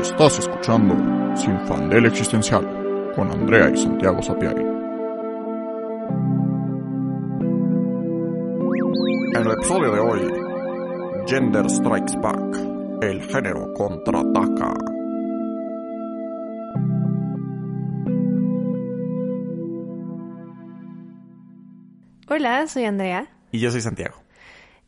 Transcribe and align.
Estás 0.00 0.38
escuchando 0.38 0.94
Sin 1.36 1.58
Fandel 1.66 2.06
Existencial 2.06 3.12
con 3.14 3.30
Andrea 3.30 3.70
y 3.70 3.76
Santiago 3.78 4.20
Sapiari. 4.22 4.62
En 9.34 9.42
el 9.42 9.50
episodio 9.52 9.92
de 9.92 10.00
hoy, 10.00 10.20
Gender 11.26 11.68
Strikes 11.70 12.14
Back, 12.18 13.02
el 13.02 13.22
género 13.22 13.72
contraataca. 13.72 14.74
Hola, 22.28 22.66
soy 22.66 22.84
Andrea. 22.84 23.28
Y 23.50 23.60
yo 23.60 23.70
soy 23.70 23.80
Santiago. 23.80 24.16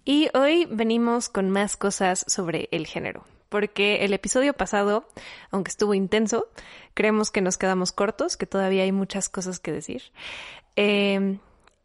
Y 0.04 0.28
hoy 0.34 0.66
venimos 0.70 1.28
con 1.28 1.48
más 1.50 1.76
cosas 1.76 2.24
sobre 2.28 2.68
el 2.72 2.86
género, 2.86 3.24
porque 3.48 4.04
el 4.04 4.12
episodio 4.12 4.52
pasado, 4.52 5.08
aunque 5.50 5.70
estuvo 5.70 5.94
intenso, 5.94 6.48
creemos 6.94 7.30
que 7.30 7.40
nos 7.40 7.56
quedamos 7.56 7.92
cortos, 7.92 8.36
que 8.36 8.46
todavía 8.46 8.82
hay 8.82 8.92
muchas 8.92 9.28
cosas 9.28 9.60
que 9.60 9.72
decir. 9.72 10.02
Eh, 10.76 11.38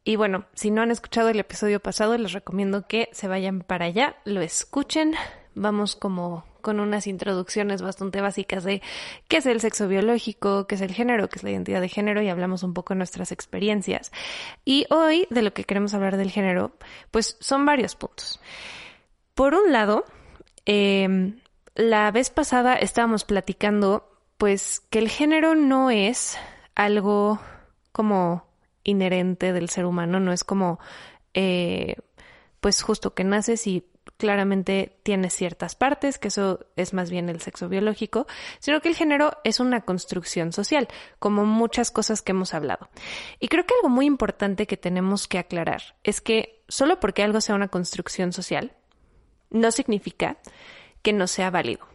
y 0.06 0.18
bueno, 0.18 0.46
si 0.54 0.70
no 0.70 0.82
han 0.82 0.92
escuchado 0.92 1.30
el 1.30 1.40
episodio 1.40 1.80
pasado, 1.80 2.18
les 2.18 2.34
recomiendo 2.34 2.88
que 2.88 3.10
se 3.14 3.28
vayan 3.28 3.62
para 3.62 3.86
allá, 3.86 4.18
lo 4.26 4.42
escuchen. 4.42 5.14
Vamos 5.56 5.96
como 5.96 6.46
con 6.62 6.80
unas 6.80 7.08
introducciones 7.08 7.82
bastante 7.82 8.22
básicas 8.22 8.64
de 8.64 8.82
qué 9.28 9.38
es 9.38 9.46
el 9.46 9.62
sexo 9.62 9.88
biológico, 9.88 10.66
qué 10.68 10.76
es 10.76 10.82
el 10.82 10.94
género, 10.94 11.30
qué 11.30 11.38
es 11.38 11.44
la 11.44 11.52
identidad 11.52 11.82
de 11.82 11.90
género 11.90 12.22
y 12.22 12.30
hablamos 12.30 12.64
un 12.64 12.74
poco 12.74 12.94
de 12.94 12.98
nuestras 12.98 13.32
experiencias. 13.32 14.12
Y 14.66 14.86
hoy 14.90 15.28
de 15.30 15.42
lo 15.42 15.54
que 15.54 15.64
queremos 15.64 15.94
hablar 15.94 16.18
del 16.18 16.32
género, 16.32 16.76
pues 17.12 17.38
son 17.40 17.66
varios 17.66 17.96
puntos. 17.96 18.42
Por 19.36 19.54
un 19.54 19.72
lado, 19.72 20.06
eh, 20.66 21.34
la 21.76 22.12
vez 22.12 22.30
pasada 22.30 22.76
estábamos 22.76 23.26
platicando 23.26 24.10
pues 24.38 24.82
que 24.90 25.00
el 25.00 25.10
género 25.10 25.56
no 25.56 25.90
es 25.90 26.38
algo 26.76 27.40
como 27.92 28.46
inherente 28.84 29.54
del 29.54 29.70
ser 29.70 29.86
humano, 29.86 30.20
no 30.20 30.34
es 30.34 30.44
como 30.44 30.80
eh, 31.34 31.96
pues 32.60 32.82
justo 32.82 33.14
que 33.14 33.24
naces 33.24 33.66
y 33.68 33.86
claramente 34.18 35.00
tiene 35.04 35.30
ciertas 35.30 35.76
partes, 35.76 36.18
que 36.18 36.28
eso 36.28 36.66
es 36.76 36.94
más 36.94 37.10
bien 37.10 37.30
el 37.30 37.42
sexo 37.42 37.70
biológico, 37.70 38.28
sino 38.60 38.80
que 38.82 38.90
el 38.90 38.96
género 38.96 39.38
es 39.44 39.60
una 39.60 39.82
construcción 39.82 40.54
social, 40.54 40.88
como 41.20 41.46
muchas 41.46 41.92
cosas 41.92 42.22
que 42.22 42.32
hemos 42.32 42.54
hablado. 42.54 42.90
Y 43.40 43.48
creo 43.48 43.66
que 43.66 43.74
algo 43.76 43.90
muy 43.90 44.06
importante 44.06 44.68
que 44.68 44.78
tenemos 44.78 45.28
que 45.28 45.40
aclarar 45.40 45.96
es 46.04 46.22
que 46.22 46.64
solo 46.68 47.00
porque 47.00 47.24
algo 47.24 47.42
sea 47.42 47.56
una 47.56 47.70
construcción 47.70 48.34
social, 48.34 48.74
no 49.50 49.72
significa 49.72 50.38
que 51.04 51.14
no 51.14 51.28
sea 51.28 51.52
válido 51.52 51.88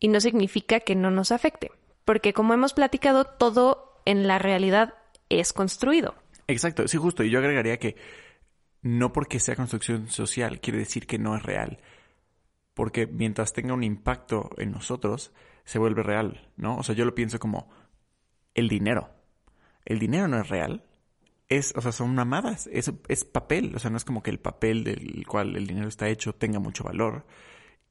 y 0.00 0.08
no 0.08 0.20
significa 0.20 0.80
que 0.80 0.96
no 0.96 1.10
nos 1.10 1.30
afecte, 1.30 1.70
porque 2.04 2.32
como 2.32 2.54
hemos 2.54 2.74
platicado, 2.74 3.24
todo 3.24 4.00
en 4.04 4.26
la 4.26 4.38
realidad 4.38 4.94
es 5.28 5.52
construido. 5.52 6.14
Exacto, 6.48 6.86
sí, 6.88 6.96
justo. 6.96 7.22
Y 7.22 7.30
yo 7.30 7.38
agregaría 7.38 7.78
que 7.78 7.96
no 8.82 9.12
porque 9.12 9.40
sea 9.40 9.56
construcción 9.56 10.08
social 10.08 10.60
quiere 10.60 10.78
decir 10.78 11.06
que 11.06 11.18
no 11.18 11.36
es 11.36 11.42
real. 11.42 11.78
Porque 12.74 13.06
mientras 13.06 13.52
tenga 13.52 13.74
un 13.74 13.82
impacto 13.82 14.50
en 14.58 14.70
nosotros, 14.70 15.32
se 15.64 15.78
vuelve 15.78 16.02
real, 16.02 16.48
¿no? 16.56 16.76
O 16.76 16.82
sea, 16.82 16.94
yo 16.94 17.04
lo 17.04 17.14
pienso 17.14 17.38
como 17.38 17.70
el 18.54 18.68
dinero. 18.68 19.10
El 19.84 19.98
dinero 19.98 20.28
no 20.28 20.38
es 20.38 20.48
real. 20.48 20.84
Es, 21.48 21.72
o 21.76 21.80
sea, 21.80 21.92
son 21.92 22.14
mamadas. 22.14 22.68
Es, 22.72 22.92
es 23.08 23.24
papel. 23.24 23.74
O 23.74 23.78
sea, 23.78 23.90
no 23.90 23.96
es 23.96 24.04
como 24.04 24.22
que 24.22 24.30
el 24.30 24.38
papel 24.38 24.84
del 24.84 25.26
cual 25.26 25.56
el 25.56 25.66
dinero 25.66 25.88
está 25.88 26.08
hecho 26.08 26.34
tenga 26.34 26.58
mucho 26.58 26.84
valor. 26.84 27.26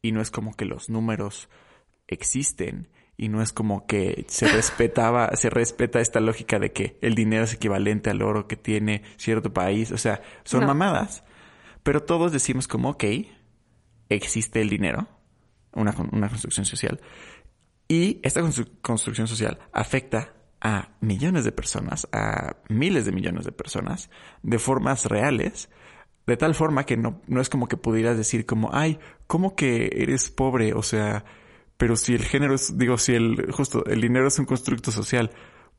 Y 0.06 0.12
no 0.12 0.22
es 0.22 0.30
como 0.30 0.54
que 0.56 0.66
los 0.66 0.90
números 0.90 1.50
existen 2.08 2.90
y 3.18 3.30
no 3.30 3.42
es 3.42 3.52
como 3.54 3.88
que 3.88 4.26
se 4.28 4.48
respetaba, 4.48 5.32
se 5.36 5.50
respeta 5.50 6.00
esta 6.02 6.20
lógica 6.20 6.60
de 6.60 6.72
que 6.72 6.98
el 7.02 7.16
dinero 7.16 7.46
es 7.46 7.54
equivalente 7.54 8.10
al 8.10 8.22
oro 8.22 8.48
que 8.48 8.56
tiene 8.58 9.02
cierto 9.18 9.54
país, 9.54 9.92
o 9.92 9.98
sea, 9.98 10.22
son 10.44 10.62
No. 10.62 10.68
mamadas. 10.68 11.24
Pero 11.82 12.04
todos 12.04 12.32
decimos 12.32 12.68
como, 12.68 12.90
ok, 12.92 13.04
existe 14.10 14.62
el 14.62 14.70
dinero, 14.70 15.08
una, 15.74 15.96
una 16.12 16.30
construcción 16.30 16.66
social, 16.66 17.00
y 17.88 18.20
esta 18.24 18.42
constru- 18.42 18.70
construcción 18.82 19.28
social 19.28 19.60
afecta 19.72 20.34
a 20.62 20.90
millones 21.02 21.46
de 21.46 21.52
personas, 21.52 22.08
a 22.12 22.58
miles 22.70 23.06
de 23.06 23.12
millones 23.12 23.46
de 23.46 23.52
personas, 23.52 24.10
de 24.44 24.58
formas 24.60 25.06
reales, 25.06 25.70
de 26.28 26.38
tal 26.38 26.56
forma 26.56 26.86
que 26.86 26.98
no, 26.98 27.22
no 27.28 27.42
es 27.42 27.50
como 27.50 27.68
que 27.68 27.78
pudieras 27.78 28.18
decir 28.18 28.46
como, 28.46 28.70
ay, 28.74 29.00
¿cómo 29.28 29.56
que 29.56 29.90
eres 29.94 30.30
pobre? 30.30 30.74
O 30.74 30.82
sea, 30.82 31.24
pero 31.78 31.96
si 31.96 32.14
el 32.14 32.24
género 32.24 32.56
es, 32.56 32.78
digo, 32.78 32.98
si 32.98 33.14
el, 33.14 33.52
justo, 33.52 33.86
el 33.86 34.02
dinero 34.02 34.28
es 34.28 34.40
un 34.40 34.46
constructo 34.46 34.92
social, 34.92 35.32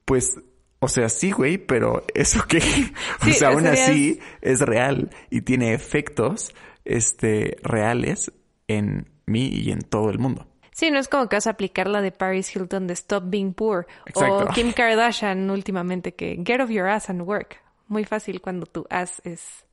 pues, 0.04 0.38
o 0.78 0.88
sea, 0.88 1.08
sí, 1.08 1.32
güey, 1.32 1.58
pero 1.58 2.04
eso 2.14 2.44
que, 2.46 2.58
o 2.58 3.24
Sí, 3.24 3.32
sea, 3.32 3.48
aún 3.48 3.66
así 3.66 4.20
es 4.40 4.60
real 4.60 5.10
y 5.30 5.42
tiene 5.42 5.74
efectos, 5.74 6.54
este, 6.84 7.56
reales 7.62 8.32
en 8.68 9.08
mí 9.26 9.48
y 9.48 9.72
en 9.72 9.80
todo 9.80 10.10
el 10.10 10.18
mundo. 10.18 10.46
Sí, 10.72 10.90
no 10.90 10.98
es 10.98 11.08
como 11.08 11.26
que 11.28 11.36
vas 11.36 11.46
a 11.46 11.50
aplicar 11.50 11.88
la 11.88 12.02
de 12.02 12.12
Paris 12.12 12.54
Hilton 12.54 12.86
de 12.86 12.92
Stop 12.92 13.24
Being 13.28 13.54
Poor 13.54 13.86
Exacto. 14.04 14.44
o 14.44 14.48
Kim 14.48 14.72
Kardashian 14.72 15.48
últimamente 15.50 16.14
que 16.14 16.38
Get 16.44 16.60
off 16.60 16.68
your 16.68 16.86
ass 16.86 17.08
and 17.08 17.22
work. 17.22 17.62
Muy 17.88 18.04
fácil 18.04 18.42
cuando 18.42 18.66
tu 18.66 18.84
ass 18.90 19.22
es 19.24 19.64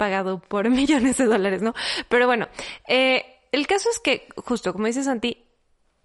pagado 0.00 0.40
por 0.40 0.70
millones 0.80 1.18
de 1.18 1.26
dólares, 1.26 1.60
¿no? 1.60 1.74
Pero 2.08 2.26
bueno, 2.26 2.48
eh, 2.88 3.22
el 3.52 3.66
caso 3.66 3.90
es 3.90 4.00
que, 4.00 4.28
justo 4.34 4.72
como 4.72 4.86
dice 4.86 5.04
Santi, 5.04 5.44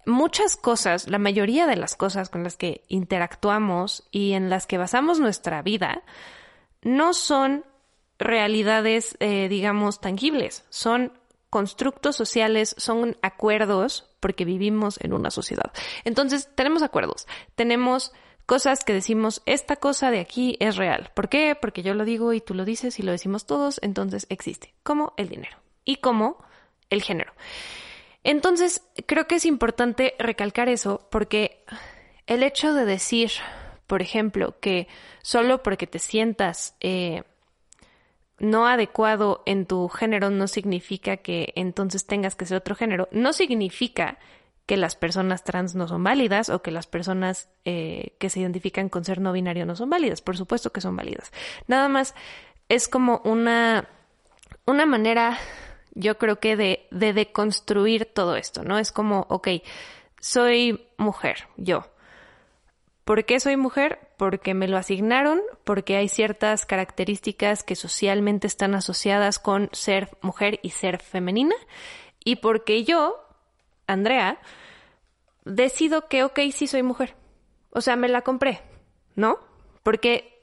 muchas 0.04 0.56
cosas, 0.56 1.08
la 1.08 1.18
mayoría 1.18 1.66
de 1.66 1.76
las 1.76 1.96
cosas 1.96 2.28
con 2.28 2.44
las 2.44 2.58
que 2.58 2.84
interactuamos 2.88 4.06
y 4.10 4.34
en 4.34 4.50
las 4.50 4.66
que 4.66 4.76
basamos 4.76 5.18
nuestra 5.18 5.62
vida, 5.62 6.02
no 6.82 7.14
son 7.14 7.64
realidades, 8.18 9.16
eh, 9.20 9.48
digamos, 9.48 10.02
tangibles, 10.02 10.66
son 10.68 11.14
constructos 11.48 12.16
sociales, 12.16 12.74
son 12.76 13.16
acuerdos, 13.22 14.10
porque 14.20 14.44
vivimos 14.44 14.98
en 15.00 15.14
una 15.14 15.30
sociedad. 15.30 15.72
Entonces, 16.04 16.50
tenemos 16.54 16.82
acuerdos, 16.82 17.26
tenemos 17.54 18.12
cosas 18.46 18.84
que 18.84 18.92
decimos, 18.92 19.42
esta 19.44 19.76
cosa 19.76 20.10
de 20.10 20.20
aquí 20.20 20.56
es 20.60 20.76
real. 20.76 21.10
¿Por 21.14 21.28
qué? 21.28 21.56
Porque 21.60 21.82
yo 21.82 21.94
lo 21.94 22.04
digo 22.04 22.32
y 22.32 22.40
tú 22.40 22.54
lo 22.54 22.64
dices 22.64 22.98
y 22.98 23.02
lo 23.02 23.12
decimos 23.12 23.46
todos, 23.46 23.80
entonces 23.82 24.26
existe, 24.30 24.72
como 24.82 25.12
el 25.16 25.28
dinero 25.28 25.58
y 25.84 25.96
como 25.96 26.38
el 26.88 27.02
género. 27.02 27.32
Entonces, 28.22 28.82
creo 29.06 29.26
que 29.26 29.36
es 29.36 29.44
importante 29.44 30.14
recalcar 30.18 30.68
eso 30.68 31.06
porque 31.10 31.64
el 32.26 32.42
hecho 32.42 32.74
de 32.74 32.84
decir, 32.84 33.30
por 33.86 34.02
ejemplo, 34.02 34.58
que 34.60 34.88
solo 35.22 35.62
porque 35.62 35.86
te 35.86 35.98
sientas 35.98 36.76
eh, 36.80 37.22
no 38.38 38.66
adecuado 38.66 39.42
en 39.46 39.66
tu 39.66 39.88
género 39.88 40.30
no 40.30 40.46
significa 40.46 41.16
que 41.18 41.52
entonces 41.56 42.06
tengas 42.06 42.34
que 42.34 42.46
ser 42.46 42.58
otro 42.58 42.74
género. 42.74 43.08
No 43.10 43.32
significa 43.32 44.18
que 44.66 44.76
las 44.76 44.96
personas 44.96 45.44
trans 45.44 45.74
no 45.74 45.86
son 45.86 46.02
válidas 46.02 46.50
o 46.50 46.60
que 46.60 46.72
las 46.72 46.86
personas 46.86 47.48
eh, 47.64 48.16
que 48.18 48.28
se 48.30 48.40
identifican 48.40 48.88
con 48.88 49.04
ser 49.04 49.20
no 49.20 49.32
binario 49.32 49.64
no 49.64 49.76
son 49.76 49.88
válidas. 49.88 50.20
Por 50.20 50.36
supuesto 50.36 50.72
que 50.72 50.80
son 50.80 50.96
válidas. 50.96 51.32
Nada 51.68 51.88
más 51.88 52.14
es 52.68 52.88
como 52.88 53.22
una, 53.24 53.88
una 54.66 54.84
manera, 54.84 55.38
yo 55.94 56.18
creo 56.18 56.40
que 56.40 56.56
de, 56.56 56.88
de 56.90 57.12
deconstruir 57.12 58.06
todo 58.06 58.36
esto, 58.36 58.64
¿no? 58.64 58.78
Es 58.78 58.90
como, 58.90 59.26
ok, 59.28 59.48
soy 60.20 60.84
mujer, 60.96 61.46
yo. 61.56 61.86
¿Por 63.04 63.24
qué 63.24 63.38
soy 63.38 63.56
mujer? 63.56 64.00
Porque 64.16 64.52
me 64.52 64.66
lo 64.66 64.78
asignaron, 64.78 65.40
porque 65.62 65.96
hay 65.96 66.08
ciertas 66.08 66.66
características 66.66 67.62
que 67.62 67.76
socialmente 67.76 68.48
están 68.48 68.74
asociadas 68.74 69.38
con 69.38 69.68
ser 69.70 70.18
mujer 70.22 70.58
y 70.62 70.70
ser 70.70 71.00
femenina, 71.00 71.54
y 72.24 72.36
porque 72.36 72.82
yo, 72.82 73.25
Andrea, 73.86 74.38
decido 75.44 76.08
que, 76.08 76.24
ok, 76.24 76.40
sí 76.52 76.66
soy 76.66 76.82
mujer. 76.82 77.14
O 77.70 77.80
sea, 77.80 77.96
me 77.96 78.08
la 78.08 78.22
compré, 78.22 78.60
¿no? 79.14 79.38
Porque 79.82 80.42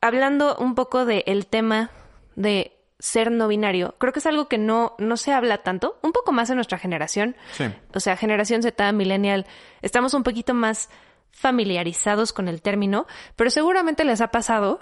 hablando 0.00 0.56
un 0.56 0.74
poco 0.74 1.04
del 1.04 1.46
tema 1.46 1.90
de 2.36 2.72
ser 2.98 3.30
no 3.30 3.48
binario, 3.48 3.94
creo 3.98 4.12
que 4.12 4.18
es 4.18 4.26
algo 4.26 4.48
que 4.48 4.58
no, 4.58 4.94
no 4.98 5.16
se 5.16 5.32
habla 5.32 5.58
tanto, 5.58 5.98
un 6.02 6.12
poco 6.12 6.32
más 6.32 6.50
en 6.50 6.56
nuestra 6.56 6.78
generación. 6.78 7.36
Sí. 7.52 7.64
O 7.94 8.00
sea, 8.00 8.16
generación 8.16 8.62
Z, 8.62 8.92
millennial, 8.92 9.46
estamos 9.82 10.14
un 10.14 10.22
poquito 10.22 10.54
más 10.54 10.90
familiarizados 11.30 12.32
con 12.32 12.48
el 12.48 12.62
término, 12.62 13.06
pero 13.36 13.50
seguramente 13.50 14.04
les 14.04 14.20
ha 14.20 14.28
pasado, 14.28 14.80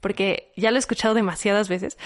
porque 0.00 0.52
ya 0.56 0.70
lo 0.70 0.78
he 0.78 0.80
escuchado 0.80 1.14
demasiadas 1.14 1.68
veces, 1.68 1.96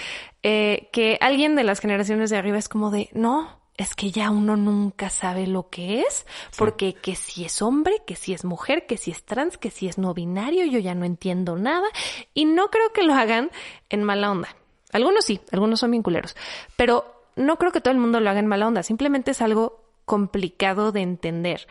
eh, 0.42 0.90
que 0.92 1.16
alguien 1.20 1.56
de 1.56 1.64
las 1.64 1.80
generaciones 1.80 2.28
de 2.30 2.36
arriba 2.36 2.58
es 2.58 2.68
como 2.68 2.90
de, 2.90 3.08
no, 3.14 3.65
es 3.76 3.94
que 3.94 4.11
ya 4.11 4.31
uno 4.31 4.56
nunca 4.56 5.11
sabe 5.11 5.46
lo 5.46 5.69
que 5.69 6.00
es, 6.00 6.26
porque 6.56 6.94
que 6.94 7.14
si 7.14 7.44
es 7.44 7.61
hombre, 7.62 8.02
que 8.06 8.17
si 8.17 8.32
es 8.32 8.44
mujer, 8.44 8.87
que 8.87 8.96
si 8.96 9.11
es 9.11 9.25
trans, 9.25 9.58
que 9.58 9.70
si 9.70 9.87
es 9.88 9.99
no 9.99 10.14
binario, 10.14 10.64
yo 10.64 10.78
ya 10.78 10.94
no 10.94 11.05
entiendo 11.05 11.56
nada, 11.56 11.87
y 12.34 12.44
no 12.44 12.69
creo 12.69 12.93
que 12.93 13.02
lo 13.02 13.14
hagan 13.14 13.50
en 13.90 14.02
mala 14.02 14.31
onda. 14.31 14.49
Algunos 14.93 15.25
sí, 15.25 15.40
algunos 15.52 15.81
son 15.81 15.90
bien 15.90 16.02
culeros, 16.02 16.37
pero 16.76 17.05
no 17.37 17.56
creo 17.56 17.73
que 17.73 17.81
todo 17.81 17.93
el 17.93 18.00
mundo 18.00 18.20
lo 18.20 18.31
haga 18.31 18.40
en 18.40 18.46
mala 18.46 18.67
onda, 18.67 18.82
simplemente 18.82 19.32
es 19.32 19.43
algo 19.43 19.84
complicado 20.05 20.93
de 20.93 21.02
entender 21.02 21.67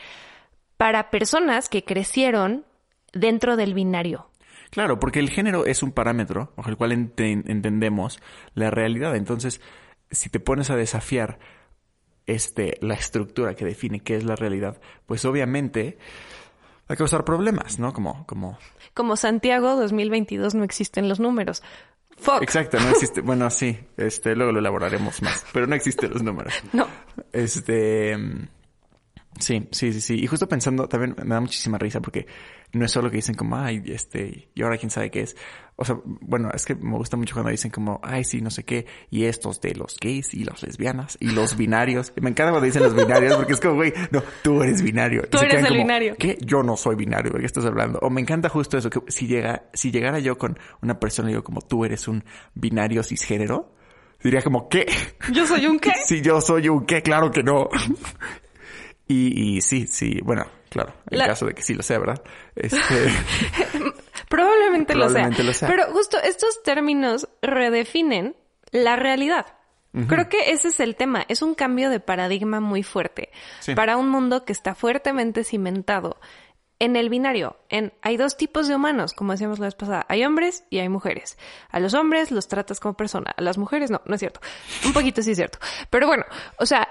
para 0.78 1.10
personas 1.10 1.69
que 1.69 1.84
crecieron 1.84 2.66
dentro 3.13 3.56
del 3.56 3.74
binario. 3.74 4.28
Claro, 4.69 5.00
porque 5.00 5.19
el 5.19 5.30
género 5.30 5.66
es 5.66 5.84
un 5.84 5.92
parámetro 5.92 6.52
bajo 6.57 6.69
el 6.69 6.75
cual 6.75 6.92
entendemos 6.92 8.19
la 8.56 8.72
realidad. 8.72 9.16
Entonces, 9.16 9.62
si 10.12 10.30
te 10.30 10.42
pones 10.42 10.69
a 10.69 10.75
desafiar 10.75 11.40
este, 12.27 12.77
la 12.81 12.95
estructura 12.95 13.56
que 13.56 13.66
define 13.66 14.00
qué 14.00 14.16
es 14.16 14.24
la 14.24 14.36
realidad, 14.36 14.80
pues 15.06 15.25
obviamente 15.25 15.98
va 16.89 16.94
a 16.94 16.95
causar 16.95 17.25
problemas, 17.25 17.80
¿no? 17.80 17.94
Como, 17.94 18.25
como... 18.25 18.57
Como 18.94 19.16
Santiago 19.16 19.75
2022 19.75 20.56
no 20.56 20.63
existen 20.63 21.10
los 21.10 21.19
números. 21.19 21.63
Fuck. 22.18 22.42
Exacto, 22.42 22.80
no 22.80 22.89
existe. 22.89 23.22
Bueno, 23.25 23.50
sí, 23.50 23.77
este, 23.98 24.36
luego 24.36 24.51
lo 24.51 24.60
elaboraremos 24.60 25.22
más, 25.22 25.45
pero 25.51 25.68
no 25.68 25.75
existen 25.75 26.12
los 26.12 26.24
números. 26.24 26.54
No. 26.72 26.88
Este, 27.33 28.18
Sí, 29.39 29.67
sí, 29.71 29.91
sí, 29.91 30.01
sí. 30.01 30.15
Y 30.15 30.27
justo 30.27 30.47
pensando, 30.47 30.87
también 30.87 31.15
me 31.23 31.35
da 31.35 31.41
muchísima 31.41 31.77
risa 31.77 31.99
porque 31.99 32.25
no 32.71 32.85
es 32.85 32.91
solo 32.91 33.09
que 33.09 33.17
dicen 33.17 33.35
como, 33.35 33.57
ay, 33.57 33.83
este, 33.87 34.49
y 34.53 34.61
ahora 34.61 34.77
quién 34.77 34.89
sabe 34.89 35.11
qué 35.11 35.21
es. 35.21 35.35
O 35.75 35.83
sea, 35.83 35.97
bueno, 36.03 36.49
es 36.53 36.65
que 36.65 36.73
me 36.75 36.95
gusta 36.97 37.17
mucho 37.17 37.33
cuando 37.33 37.51
dicen 37.51 37.69
como, 37.69 37.99
ay, 38.01 38.23
sí, 38.23 38.41
no 38.41 38.49
sé 38.49 38.63
qué, 38.63 38.85
y 39.09 39.25
estos 39.25 39.59
de 39.59 39.75
los 39.75 39.97
gays 39.99 40.33
y 40.33 40.45
las 40.45 40.63
lesbianas 40.63 41.17
y 41.19 41.31
los 41.31 41.57
binarios. 41.57 42.13
Y 42.15 42.21
me 42.21 42.29
encanta 42.29 42.51
cuando 42.51 42.65
dicen 42.65 42.83
los 42.83 42.95
binarios 42.95 43.35
porque 43.35 43.53
es 43.53 43.59
como, 43.59 43.75
güey, 43.75 43.93
no, 44.11 44.23
tú 44.41 44.63
eres 44.63 44.81
binario. 44.81 45.23
Tú 45.29 45.37
eres 45.39 45.65
el 45.65 45.77
binario. 45.77 46.15
¿Qué? 46.17 46.37
Yo 46.39 46.63
no 46.63 46.77
soy 46.77 46.95
binario, 46.95 47.33
¿de 47.33 47.39
qué 47.39 47.45
estás 47.45 47.65
hablando? 47.65 47.99
O 48.01 48.09
me 48.09 48.21
encanta 48.21 48.47
justo 48.47 48.77
eso, 48.77 48.89
que 48.89 49.01
si 49.09 49.27
llega, 49.27 49.63
si 49.73 49.91
llegara 49.91 50.19
yo 50.19 50.37
con 50.37 50.57
una 50.81 50.97
persona 50.97 51.29
y 51.29 51.33
digo 51.33 51.43
como, 51.43 51.61
tú 51.61 51.83
eres 51.83 52.07
un 52.07 52.23
binario 52.53 53.03
cisgénero, 53.03 53.75
diría 54.23 54.41
como, 54.41 54.69
¿qué? 54.69 54.85
¿Yo 55.33 55.45
soy 55.45 55.65
un 55.65 55.79
qué? 55.79 55.91
Sí, 56.05 56.21
yo 56.21 56.39
soy 56.39 56.69
un 56.69 56.85
qué, 56.85 57.01
claro 57.01 57.31
que 57.31 57.43
no. 57.43 57.69
Y, 59.07 59.57
y 59.57 59.62
sí, 59.62 59.88
sí, 59.88 60.19
bueno, 60.24 60.46
claro, 60.69 60.94
en 61.10 61.19
caso 61.19 61.46
de 61.46 61.54
que 61.54 61.62
sí 61.62 61.74
lo 61.74 61.84
sea, 61.84 62.00
¿verdad? 62.00 62.22
Este... 62.56 62.80
Probablemente, 64.30 64.96
lo, 64.96 65.10
sea. 65.10 65.30
Pero 65.68 65.86
justo 65.92 66.18
estos 66.22 66.63
términos 66.63 67.30
redefinen 67.42 68.36
la 68.72 68.96
realidad. 68.96 69.46
Creo 70.10 70.28
que 70.28 70.52
ese 70.52 70.68
es 70.69 70.81
el 70.81 70.98
tema. 70.98 71.24
Es 71.30 71.42
un 71.42 71.56
cambio 71.56 71.90
de 71.90 72.02
paradigma 72.02 72.60
muy 72.60 72.84
fuerte 72.84 73.30
para 73.78 73.96
un 73.96 74.10
mundo 74.10 74.44
que 74.44 74.52
está 74.52 74.75
fuertemente 74.75 75.46
cimentado 75.46 76.19
en 76.80 76.98
el 76.98 77.10
binario. 77.10 77.57
En, 77.69 77.94
hay 78.02 78.18
dos 78.18 78.36
tipos 78.36 78.68
de 78.68 78.75
humanos, 78.75 79.13
como 79.13 79.31
decíamos 79.31 79.60
la 79.60 79.68
vez 79.68 79.75
pasada. 79.75 80.06
Hay 80.10 80.25
hombres 80.25 80.66
y 80.69 80.80
hay 80.80 80.90
mujeres. 80.90 81.38
A 81.69 81.80
los 81.80 81.94
hombres 81.94 82.31
los 82.31 82.50
tratas 82.50 82.81
como 82.81 82.96
persona. 82.96 83.34
A 83.38 83.42
las 83.42 83.57
mujeres 83.57 83.90
no, 83.90 84.02
no 84.06 84.16
es 84.16 84.19
cierto. 84.19 84.42
Un 84.86 84.92
poquito 84.92 85.22
sí 85.22 85.31
es 85.31 85.38
cierto. 85.38 85.60
Pero 85.90 86.07
bueno, 86.07 86.25
o 86.60 86.66
sea, 86.66 86.90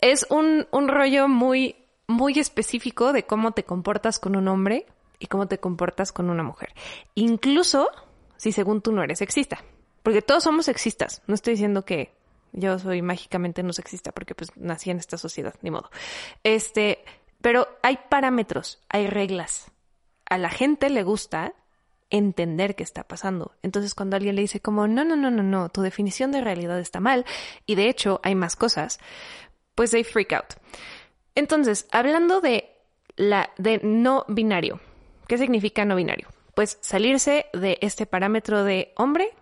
es 0.00 0.26
un, 0.30 0.66
un 0.70 0.88
rollo 0.88 1.28
muy, 1.28 1.76
muy 2.06 2.38
específico 2.38 3.12
de 3.12 3.24
cómo 3.24 3.52
te 3.52 3.64
comportas 3.64 4.18
con 4.18 4.36
un 4.36 4.48
hombre 4.48 4.86
y 5.18 5.26
cómo 5.26 5.46
te 5.46 5.58
comportas 5.58 6.12
con 6.12 6.30
una 6.30 6.42
mujer. 6.42 6.72
Incluso 7.14 7.88
si 8.36 8.52
según 8.52 8.80
tú 8.80 8.92
no 8.92 9.02
eres 9.02 9.18
sexista. 9.18 9.62
Porque 10.02 10.22
todos 10.22 10.44
somos 10.44 10.64
sexistas. 10.66 11.22
No 11.26 11.34
estoy 11.34 11.54
diciendo 11.54 11.84
que 11.84 12.12
yo 12.52 12.78
soy 12.78 13.02
mágicamente 13.02 13.62
no 13.62 13.74
sexista 13.74 14.12
porque 14.12 14.34
pues 14.34 14.50
nací 14.56 14.90
en 14.90 14.98
esta 14.98 15.18
sociedad, 15.18 15.54
ni 15.60 15.70
modo. 15.70 15.90
Este, 16.44 17.04
pero 17.42 17.68
hay 17.82 17.98
parámetros, 18.08 18.80
hay 18.88 19.06
reglas. 19.06 19.70
A 20.30 20.38
la 20.38 20.48
gente 20.48 20.88
le 20.88 21.02
gusta 21.02 21.52
entender 22.10 22.74
qué 22.74 22.84
está 22.84 23.04
pasando. 23.04 23.52
Entonces 23.62 23.94
cuando 23.94 24.16
alguien 24.16 24.36
le 24.36 24.42
dice 24.42 24.60
como, 24.60 24.88
no, 24.88 25.04
no, 25.04 25.16
no, 25.16 25.30
no, 25.30 25.42
no, 25.42 25.68
tu 25.68 25.82
definición 25.82 26.32
de 26.32 26.40
realidad 26.40 26.78
está 26.78 27.00
mal 27.00 27.26
y 27.66 27.74
de 27.74 27.90
hecho 27.90 28.20
hay 28.22 28.34
más 28.34 28.56
cosas, 28.56 28.98
pues 29.78 29.92
they 29.92 30.02
freak 30.02 30.32
out. 30.32 30.54
Entonces, 31.36 31.86
hablando 31.92 32.40
de 32.40 32.68
la 33.14 33.50
de 33.58 33.78
no 33.84 34.24
binario, 34.26 34.80
¿qué 35.28 35.38
significa 35.38 35.84
no 35.84 35.94
binario? 35.94 36.26
Pues 36.56 36.78
salirse 36.80 37.46
de 37.52 37.78
este 37.80 38.04
parámetro 38.04 38.64
de 38.64 38.92
hombre 38.96 39.36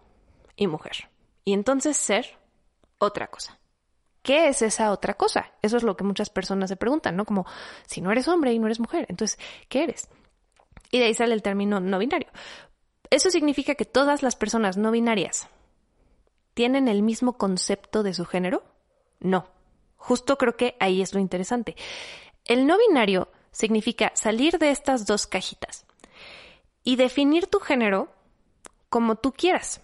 y 0.54 0.66
mujer. 0.66 1.08
Y 1.42 1.54
entonces 1.54 1.96
ser 1.96 2.36
otra 2.98 3.28
cosa. 3.28 3.58
¿Qué 4.20 4.48
es 4.48 4.60
esa 4.60 4.92
otra 4.92 5.14
cosa? 5.14 5.52
Eso 5.62 5.78
es 5.78 5.84
lo 5.84 5.96
que 5.96 6.04
muchas 6.04 6.28
personas 6.28 6.68
se 6.68 6.76
preguntan, 6.76 7.16
¿no? 7.16 7.24
Como 7.24 7.46
si 7.86 8.02
no 8.02 8.12
eres 8.12 8.28
hombre 8.28 8.52
y 8.52 8.58
no 8.58 8.66
eres 8.66 8.78
mujer, 8.78 9.06
entonces, 9.08 9.38
¿qué 9.70 9.84
eres? 9.84 10.10
Y 10.90 10.98
de 10.98 11.06
ahí 11.06 11.14
sale 11.14 11.32
el 11.32 11.40
término 11.40 11.80
no 11.80 11.98
binario. 11.98 12.28
Eso 13.08 13.30
significa 13.30 13.74
que 13.74 13.86
todas 13.86 14.22
las 14.22 14.36
personas 14.36 14.76
no 14.76 14.90
binarias 14.90 15.48
tienen 16.52 16.88
el 16.88 17.02
mismo 17.02 17.38
concepto 17.38 18.02
de 18.02 18.12
su 18.12 18.26
género? 18.26 18.64
No. 19.18 19.55
Justo 20.06 20.38
creo 20.38 20.56
que 20.56 20.76
ahí 20.78 21.02
es 21.02 21.14
lo 21.14 21.18
interesante. 21.18 21.74
El 22.44 22.64
no 22.64 22.78
binario 22.78 23.28
significa 23.50 24.12
salir 24.14 24.56
de 24.60 24.70
estas 24.70 25.04
dos 25.04 25.26
cajitas 25.26 25.84
y 26.84 26.94
definir 26.94 27.48
tu 27.48 27.58
género 27.58 28.08
como 28.88 29.16
tú 29.16 29.32
quieras. 29.32 29.80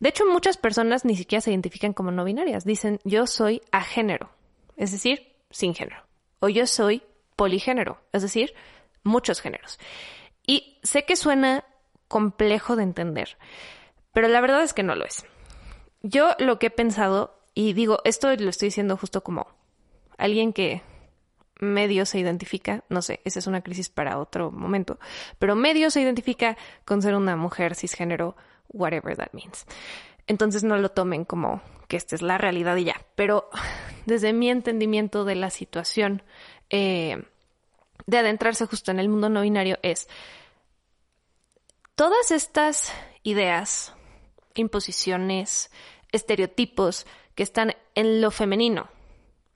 De 0.00 0.08
hecho, 0.08 0.24
muchas 0.24 0.56
personas 0.56 1.04
ni 1.04 1.16
siquiera 1.16 1.42
se 1.42 1.50
identifican 1.50 1.92
como 1.92 2.10
no 2.10 2.24
binarias. 2.24 2.64
Dicen 2.64 2.98
yo 3.04 3.26
soy 3.26 3.60
agénero, 3.70 4.30
es 4.78 4.90
decir, 4.90 5.36
sin 5.50 5.74
género. 5.74 6.02
O 6.40 6.48
yo 6.48 6.66
soy 6.66 7.02
poligénero, 7.36 8.00
es 8.14 8.22
decir, 8.22 8.54
muchos 9.02 9.42
géneros. 9.42 9.78
Y 10.46 10.78
sé 10.82 11.04
que 11.04 11.16
suena 11.16 11.66
complejo 12.08 12.74
de 12.74 12.84
entender, 12.84 13.36
pero 14.14 14.28
la 14.28 14.40
verdad 14.40 14.62
es 14.62 14.72
que 14.72 14.82
no 14.82 14.94
lo 14.94 15.04
es. 15.04 15.26
Yo 16.00 16.30
lo 16.38 16.58
que 16.58 16.68
he 16.68 16.70
pensado, 16.70 17.38
y 17.52 17.74
digo, 17.74 17.98
esto 18.04 18.34
lo 18.34 18.48
estoy 18.48 18.68
diciendo 18.68 18.96
justo 18.96 19.22
como 19.22 19.57
alguien 20.18 20.52
que 20.52 20.82
medio 21.60 22.06
se 22.06 22.18
identifica, 22.18 22.84
no 22.88 23.02
sé, 23.02 23.20
esa 23.24 23.38
es 23.38 23.46
una 23.46 23.62
crisis 23.62 23.88
para 23.88 24.18
otro 24.18 24.50
momento, 24.50 24.98
pero 25.38 25.56
medio 25.56 25.90
se 25.90 26.00
identifica 26.00 26.56
con 26.84 27.02
ser 27.02 27.14
una 27.14 27.36
mujer 27.36 27.74
cisgénero, 27.74 28.36
whatever 28.68 29.16
that 29.16 29.32
means. 29.32 29.66
Entonces 30.26 30.62
no 30.62 30.76
lo 30.76 30.90
tomen 30.90 31.24
como 31.24 31.62
que 31.88 31.96
esta 31.96 32.14
es 32.14 32.22
la 32.22 32.38
realidad 32.38 32.76
y 32.76 32.84
ya, 32.84 33.00
pero 33.14 33.48
desde 34.06 34.32
mi 34.32 34.50
entendimiento 34.50 35.24
de 35.24 35.34
la 35.34 35.50
situación 35.50 36.22
eh, 36.70 37.24
de 38.06 38.18
adentrarse 38.18 38.66
justo 38.66 38.90
en 38.90 39.00
el 39.00 39.08
mundo 39.08 39.28
no 39.28 39.42
binario 39.42 39.78
es 39.82 40.08
todas 41.94 42.30
estas 42.30 42.92
ideas, 43.22 43.94
imposiciones, 44.54 45.70
estereotipos 46.12 47.06
que 47.34 47.42
están 47.42 47.74
en 47.94 48.20
lo 48.20 48.30
femenino, 48.30 48.88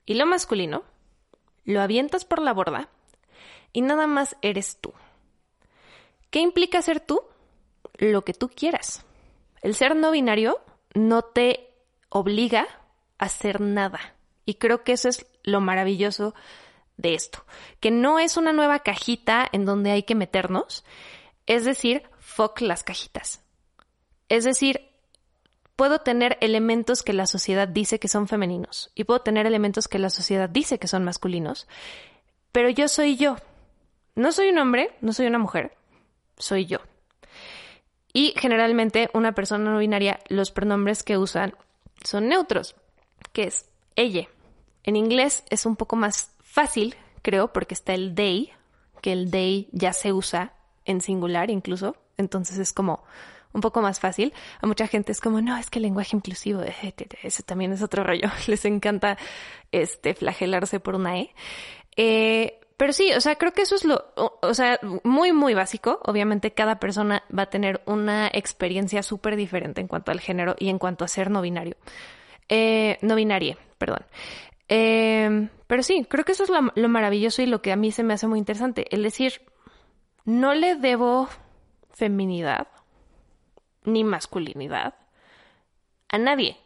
y 0.05 0.15
lo 0.15 0.25
masculino, 0.25 0.83
lo 1.65 1.81
avientas 1.81 2.25
por 2.25 2.41
la 2.41 2.53
borda 2.53 2.89
y 3.71 3.81
nada 3.81 4.07
más 4.07 4.35
eres 4.41 4.77
tú. 4.77 4.93
¿Qué 6.29 6.39
implica 6.39 6.81
ser 6.81 6.99
tú? 6.99 7.21
Lo 7.97 8.23
que 8.23 8.33
tú 8.33 8.49
quieras. 8.49 9.05
El 9.61 9.75
ser 9.75 9.95
no 9.95 10.11
binario 10.11 10.59
no 10.93 11.21
te 11.21 11.69
obliga 12.09 12.67
a 13.17 13.25
hacer 13.25 13.61
nada. 13.61 13.99
Y 14.45 14.55
creo 14.55 14.83
que 14.83 14.93
eso 14.93 15.09
es 15.09 15.25
lo 15.43 15.61
maravilloso 15.61 16.33
de 16.97 17.15
esto, 17.15 17.43
que 17.79 17.91
no 17.91 18.19
es 18.19 18.37
una 18.37 18.53
nueva 18.53 18.79
cajita 18.79 19.47
en 19.51 19.65
donde 19.65 19.91
hay 19.91 20.03
que 20.03 20.15
meternos, 20.15 20.83
es 21.47 21.65
decir, 21.65 22.03
fuck 22.19 22.61
las 22.61 22.83
cajitas. 22.83 23.41
Es 24.29 24.43
decir, 24.43 24.92
puedo 25.75 25.99
tener 25.99 26.37
elementos 26.41 27.03
que 27.03 27.13
la 27.13 27.25
sociedad 27.25 27.67
dice 27.67 27.99
que 27.99 28.07
son 28.07 28.27
femeninos 28.27 28.91
y 28.95 29.05
puedo 29.05 29.21
tener 29.21 29.45
elementos 29.45 29.87
que 29.87 29.99
la 29.99 30.09
sociedad 30.09 30.49
dice 30.49 30.79
que 30.79 30.87
son 30.87 31.03
masculinos, 31.03 31.67
pero 32.51 32.69
yo 32.69 32.87
soy 32.87 33.15
yo. 33.15 33.37
No 34.15 34.31
soy 34.31 34.49
un 34.49 34.59
hombre, 34.59 34.91
no 35.01 35.11
soy 35.11 35.25
una 35.25 35.39
mujer, 35.39 35.75
soy 36.37 36.67
yo. 36.67 36.79
Y 38.13 38.35
generalmente 38.37 39.09
una 39.13 39.33
persona 39.33 39.71
no 39.71 39.79
binaria, 39.79 40.19
los 40.29 40.51
pronombres 40.51 41.01
que 41.01 41.17
usan 41.17 41.55
son 42.03 42.27
neutros, 42.27 42.75
que 43.31 43.45
es 43.45 43.69
ella. 43.95 44.27
En 44.83 44.95
inglés 44.95 45.43
es 45.49 45.65
un 45.65 45.75
poco 45.75 45.95
más 45.95 46.31
fácil, 46.41 46.95
creo, 47.23 47.51
porque 47.51 47.73
está 47.73 47.95
el 47.95 48.13
they, 48.13 48.51
que 49.01 49.13
el 49.13 49.31
they 49.31 49.67
ya 49.71 49.93
se 49.93 50.13
usa 50.13 50.53
en 50.85 51.01
singular 51.01 51.49
incluso. 51.49 51.95
Entonces 52.17 52.59
es 52.59 52.71
como 52.71 53.03
un 53.53 53.61
poco 53.61 53.81
más 53.81 53.99
fácil. 53.99 54.33
A 54.61 54.67
mucha 54.67 54.87
gente 54.87 55.11
es 55.11 55.21
como, 55.21 55.41
no, 55.41 55.55
es 55.57 55.69
que 55.69 55.79
el 55.79 55.83
lenguaje 55.83 56.15
inclusivo, 56.15 56.61
ese 56.61 57.43
también 57.43 57.71
es 57.71 57.81
otro 57.81 58.03
rollo. 58.03 58.29
Les 58.47 58.65
encanta 58.65 59.17
este 59.71 60.13
flagelarse 60.13 60.79
por 60.79 60.95
una 60.95 61.19
E. 61.19 61.33
Eh, 61.95 62.59
pero 62.75 62.91
sí, 62.91 63.13
o 63.13 63.21
sea, 63.21 63.35
creo 63.35 63.53
que 63.53 63.61
eso 63.61 63.75
es 63.75 63.85
lo, 63.85 64.03
o, 64.15 64.53
sea, 64.53 64.79
muy, 65.03 65.31
muy 65.31 65.53
básico. 65.53 65.99
Obviamente 66.03 66.51
cada 66.51 66.79
persona 66.79 67.23
va 67.35 67.43
a 67.43 67.49
tener 67.49 67.81
una 67.85 68.27
experiencia 68.27 69.03
súper 69.03 69.35
diferente 69.35 69.79
en 69.79 69.87
cuanto 69.87 70.11
al 70.11 70.19
género 70.19 70.55
y 70.59 70.69
en 70.69 70.79
cuanto 70.79 71.05
a 71.05 71.07
ser 71.07 71.29
no 71.29 71.41
binario. 71.41 71.77
Eh, 72.49 72.97
no 73.01 73.15
binarie, 73.15 73.57
perdón. 73.77 74.05
Eh, 74.67 75.49
pero 75.67 75.83
sí, 75.83 76.05
creo 76.09 76.25
que 76.25 76.31
eso 76.31 76.43
es 76.43 76.49
lo, 76.49 76.71
lo 76.73 76.89
maravilloso 76.89 77.41
y 77.41 77.45
lo 77.45 77.61
que 77.61 77.71
a 77.71 77.75
mí 77.75 77.91
se 77.91 78.03
me 78.03 78.15
hace 78.15 78.27
muy 78.27 78.39
interesante. 78.39 78.87
El 78.93 79.03
decir, 79.03 79.41
no 80.25 80.53
le 80.53 80.75
debo 80.75 81.29
feminidad 81.91 82.67
ni 83.85 84.03
masculinidad 84.03 84.95
a 86.09 86.17
nadie. 86.17 86.57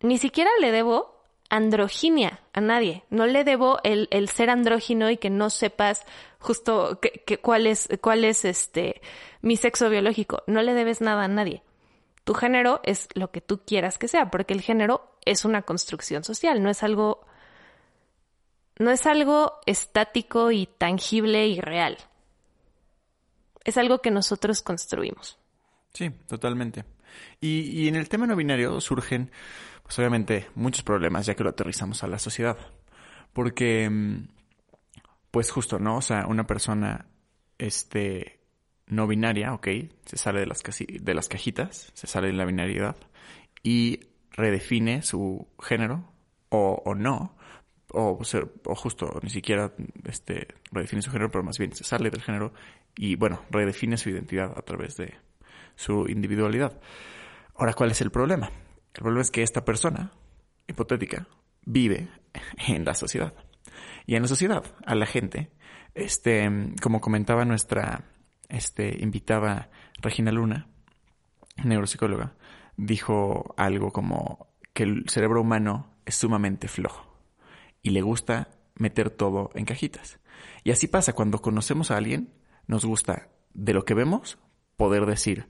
Ni 0.00 0.18
siquiera 0.18 0.50
le 0.60 0.72
debo 0.72 1.16
androginia 1.48 2.40
a 2.52 2.60
nadie. 2.60 3.04
No 3.10 3.26
le 3.26 3.44
debo 3.44 3.78
el, 3.84 4.08
el 4.10 4.28
ser 4.28 4.50
andrógino 4.50 5.10
y 5.10 5.16
que 5.16 5.30
no 5.30 5.50
sepas 5.50 6.04
justo 6.38 7.00
que, 7.00 7.38
cuál 7.38 7.66
es, 7.66 7.88
cuál 8.00 8.24
es 8.24 8.44
este 8.44 9.00
mi 9.42 9.56
sexo 9.56 9.90
biológico. 9.90 10.42
No 10.46 10.62
le 10.62 10.74
debes 10.74 11.00
nada 11.00 11.24
a 11.24 11.28
nadie. 11.28 11.62
Tu 12.24 12.34
género 12.34 12.80
es 12.82 13.08
lo 13.14 13.30
que 13.30 13.40
tú 13.40 13.60
quieras 13.64 13.98
que 13.98 14.08
sea, 14.08 14.30
porque 14.30 14.52
el 14.52 14.60
género 14.60 15.08
es 15.24 15.44
una 15.44 15.62
construcción 15.62 16.24
social, 16.24 16.62
no 16.62 16.70
es 16.70 16.82
algo 16.82 17.24
no 18.78 18.90
es 18.90 19.06
algo 19.06 19.60
estático 19.64 20.50
y 20.50 20.66
tangible 20.66 21.46
y 21.46 21.60
real. 21.60 21.96
Es 23.64 23.78
algo 23.78 24.00
que 24.00 24.10
nosotros 24.10 24.62
construimos. 24.62 25.38
Sí, 25.96 26.10
totalmente. 26.28 26.84
Y, 27.40 27.60
y 27.70 27.88
en 27.88 27.96
el 27.96 28.10
tema 28.10 28.26
no 28.26 28.36
binario 28.36 28.78
surgen, 28.82 29.30
pues 29.82 29.98
obviamente, 29.98 30.46
muchos 30.54 30.82
problemas 30.82 31.24
ya 31.24 31.34
que 31.34 31.42
lo 31.42 31.48
aterrizamos 31.48 32.04
a 32.04 32.06
la 32.06 32.18
sociedad. 32.18 32.58
Porque, 33.32 33.88
mm, 33.88 34.28
pues 35.30 35.50
justo, 35.50 35.78
¿no? 35.78 35.96
O 35.96 36.02
sea, 36.02 36.26
una 36.26 36.46
persona, 36.46 37.06
este, 37.56 38.40
no 38.88 39.06
binaria, 39.06 39.54
ok, 39.54 39.68
se 40.04 40.18
sale 40.18 40.40
de 40.40 40.46
las, 40.46 40.62
de 40.62 41.14
las 41.14 41.28
cajitas, 41.28 41.92
se 41.94 42.06
sale 42.06 42.26
de 42.26 42.34
la 42.34 42.44
binariedad 42.44 42.96
y 43.62 44.00
redefine 44.32 45.00
su 45.00 45.48
género 45.62 46.12
o, 46.50 46.82
o 46.84 46.94
no, 46.94 47.38
o, 47.88 48.20
o 48.66 48.74
justo 48.74 49.18
ni 49.22 49.30
siquiera 49.30 49.72
este, 50.04 50.48
redefine 50.72 51.00
su 51.00 51.10
género, 51.10 51.30
pero 51.30 51.42
más 51.42 51.56
bien 51.56 51.72
se 51.72 51.84
sale 51.84 52.10
del 52.10 52.20
género 52.22 52.52
y 52.96 53.16
bueno, 53.16 53.40
redefine 53.50 53.96
su 53.96 54.10
identidad 54.10 54.52
a 54.56 54.62
través 54.62 54.98
de 54.98 55.14
su 55.76 56.06
individualidad. 56.08 56.80
Ahora, 57.54 57.74
¿cuál 57.74 57.92
es 57.92 58.00
el 58.00 58.10
problema? 58.10 58.50
El 58.94 59.02
problema 59.02 59.22
es 59.22 59.30
que 59.30 59.42
esta 59.42 59.64
persona 59.64 60.12
hipotética 60.66 61.28
vive 61.64 62.08
en 62.66 62.84
la 62.84 62.94
sociedad. 62.94 63.34
Y 64.06 64.16
en 64.16 64.22
la 64.22 64.28
sociedad, 64.28 64.64
a 64.84 64.94
la 64.94 65.06
gente, 65.06 65.50
este, 65.94 66.50
como 66.82 67.00
comentaba 67.00 67.44
nuestra 67.44 68.04
este, 68.48 68.96
invitada 69.02 69.70
Regina 70.00 70.32
Luna, 70.32 70.68
neuropsicóloga, 71.64 72.34
dijo 72.76 73.54
algo 73.56 73.92
como 73.92 74.48
que 74.72 74.84
el 74.84 75.08
cerebro 75.08 75.40
humano 75.40 75.94
es 76.04 76.16
sumamente 76.16 76.68
flojo 76.68 77.06
y 77.82 77.90
le 77.90 78.02
gusta 78.02 78.50
meter 78.74 79.10
todo 79.10 79.50
en 79.54 79.64
cajitas. 79.64 80.20
Y 80.64 80.70
así 80.70 80.86
pasa, 80.86 81.14
cuando 81.14 81.40
conocemos 81.40 81.90
a 81.90 81.96
alguien, 81.96 82.34
nos 82.66 82.84
gusta 82.84 83.28
de 83.54 83.72
lo 83.72 83.84
que 83.84 83.94
vemos 83.94 84.38
poder 84.76 85.06
decir 85.06 85.48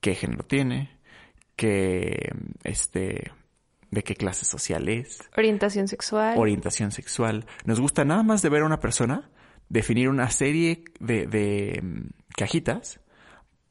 qué 0.00 0.14
género 0.14 0.44
tiene, 0.44 0.98
qué, 1.56 2.32
este, 2.64 3.32
de 3.90 4.02
qué 4.02 4.14
clase 4.14 4.44
social 4.44 4.88
es. 4.88 5.18
Orientación 5.36 5.88
sexual. 5.88 6.38
Orientación 6.38 6.92
sexual. 6.92 7.46
Nos 7.64 7.80
gusta 7.80 8.04
nada 8.04 8.22
más 8.22 8.42
de 8.42 8.48
ver 8.48 8.62
a 8.62 8.66
una 8.66 8.80
persona, 8.80 9.30
definir 9.68 10.08
una 10.08 10.30
serie 10.30 10.84
de, 10.98 11.26
de 11.26 11.80
mm, 11.82 12.08
cajitas 12.36 13.00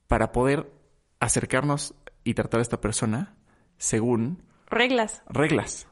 para 0.07 0.31
poder 0.31 0.71
acercarnos 1.19 1.93
y 2.23 2.33
tratar 2.33 2.59
a 2.59 2.63
esta 2.63 2.81
persona 2.81 3.35
según... 3.77 4.43
Reglas. 4.67 5.23
Reglas. 5.27 5.87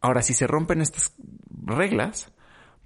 Ahora, 0.00 0.22
si 0.22 0.34
se 0.34 0.46
rompen 0.46 0.80
estas 0.80 1.14
reglas, 1.48 2.32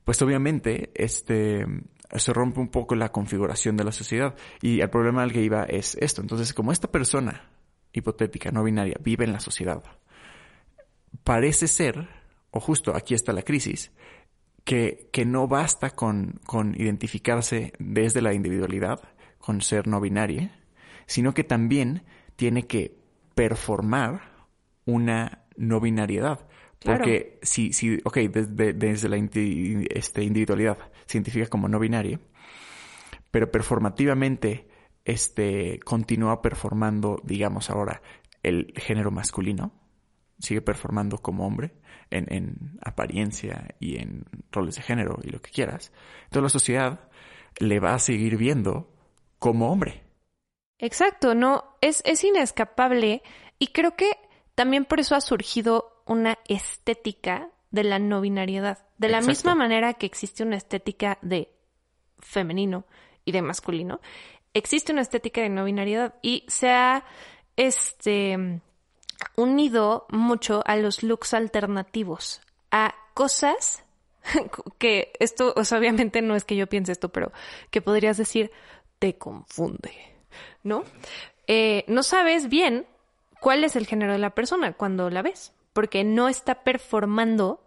pues 0.05 0.21
obviamente 0.23 0.91
este, 0.95 1.67
se 2.15 2.33
rompe 2.33 2.61
un 2.61 2.69
poco 2.69 2.95
la 2.95 3.11
configuración 3.11 3.77
de 3.77 3.85
la 3.85 3.93
sociedad. 3.93 4.35
Y 4.63 4.81
el 4.81 4.91
problema 4.91 5.23
al 5.23 5.33
que 5.33 5.43
iba 5.43 5.65
es 5.65 5.97
esto. 6.01 6.21
Entonces, 6.21 6.53
como 6.55 6.73
esta 6.73 6.91
persona 6.91 7.51
hipotética, 7.93 8.51
no 8.51 8.63
binaria, 8.63 8.97
vive 9.01 9.25
en 9.25 9.33
la 9.33 9.41
sociedad, 9.41 9.83
parece 11.25 11.67
ser, 11.67 12.09
o 12.51 12.61
justo 12.61 12.95
aquí 12.95 13.15
está 13.15 13.33
la 13.33 13.43
crisis, 13.43 13.93
que, 14.65 15.09
que 15.13 15.25
no 15.25 15.49
basta 15.49 15.91
con, 15.91 16.41
con 16.45 16.75
identificarse 16.75 17.73
desde 17.79 18.21
la 18.21 18.35
individualidad, 18.35 19.01
con 19.39 19.61
ser 19.61 19.87
no 19.87 20.01
binaria, 20.01 20.61
sino 21.07 21.35
que 21.35 21.45
también 21.45 22.03
tiene 22.35 22.67
que 22.67 22.99
performar 23.35 24.49
una 24.85 25.45
no 25.57 25.81
binariedad. 25.81 26.47
Porque 26.87 27.39
si, 27.43 27.73
si, 27.73 28.01
ok, 28.05 28.17
desde, 28.19 28.73
desde 28.73 29.09
la 29.09 29.17
este, 29.17 30.23
individualidad 30.23 30.79
se 31.07 31.19
identifica 31.19 31.47
como 31.49 31.69
no 31.69 31.79
binaria, 31.79 32.21
pero 33.31 33.51
performativamente 33.51 34.69
este, 35.05 35.81
continúa 35.81 36.43
performando, 36.43 37.21
digamos 37.25 37.71
ahora, 37.71 38.03
el 38.43 38.73
género 38.77 39.11
masculino, 39.11 39.73
sigue 40.39 40.63
performando 40.63 41.19
como 41.19 41.47
hombre 41.47 41.73
en, 42.11 42.33
en 42.33 42.79
apariencia 42.83 43.75
y 43.81 43.97
en 43.99 44.25
roles 44.53 44.77
de 44.77 44.83
género 44.83 45.19
y 45.23 45.31
lo 45.31 45.41
que 45.41 45.51
quieras, 45.51 45.93
entonces 46.25 46.43
la 46.43 46.49
sociedad 46.49 47.09
le 47.59 47.81
va 47.81 47.95
a 47.95 47.99
seguir 47.99 48.37
viendo 48.37 48.93
como 49.39 49.71
hombre. 49.71 50.03
Exacto, 50.79 51.35
no, 51.35 51.65
es, 51.81 52.03
es 52.05 52.23
inescapable 52.23 53.23
y 53.59 53.69
creo 53.69 53.97
que 53.97 54.11
también 54.55 54.85
por 54.85 55.01
eso 55.01 55.15
ha 55.15 55.21
surgido 55.21 55.96
una 56.07 56.39
estética 56.49 57.51
de 57.71 57.85
la 57.85 57.99
no 57.99 58.21
binariedad. 58.21 58.79
De 58.99 59.09
la 59.09 59.21
misma 59.21 59.55
manera 59.55 59.95
que 59.95 60.07
existe 60.07 60.43
una 60.43 60.57
estética 60.57 61.19
de 61.21 61.51
femenino 62.19 62.85
y 63.25 63.33
de 63.33 63.43
masculino, 63.43 64.01
existe 64.55 64.93
una 64.93 65.03
estética 65.03 65.43
de 65.43 65.51
no 65.51 65.65
binariedad 65.65 66.15
y 66.23 66.45
se 66.49 66.71
ha 66.71 67.05
este 67.57 68.61
unido 69.37 70.07
mucho 70.11 70.63
a 70.67 70.77
los 70.77 71.03
looks 71.03 71.35
alternativos, 71.35 72.41
a 72.71 72.95
cosas 73.15 73.85
que 74.79 75.13
esto, 75.19 75.55
obviamente 75.57 76.23
no 76.23 76.37
es 76.37 76.45
que 76.45 76.57
yo 76.57 76.67
piense 76.67 76.93
esto, 76.93 77.11
pero 77.11 77.33
que 77.71 77.83
podrías 77.83 78.17
decir 78.17 78.51
te 78.99 79.17
confunde, 79.17 79.93
¿no? 80.63 80.85
Eh, 81.47 81.85
no 81.87 82.03
sabes 82.03 82.49
bien 82.49 82.87
cuál 83.41 83.63
es 83.65 83.77
el 83.77 83.87
género 83.87 84.13
de 84.13 84.19
la 84.19 84.35
persona 84.35 84.73
cuando 84.73 85.11
la 85.11 85.23
ves, 85.23 85.53
porque 85.77 86.05
no 86.05 86.27
está 86.31 86.65
performando 86.65 87.61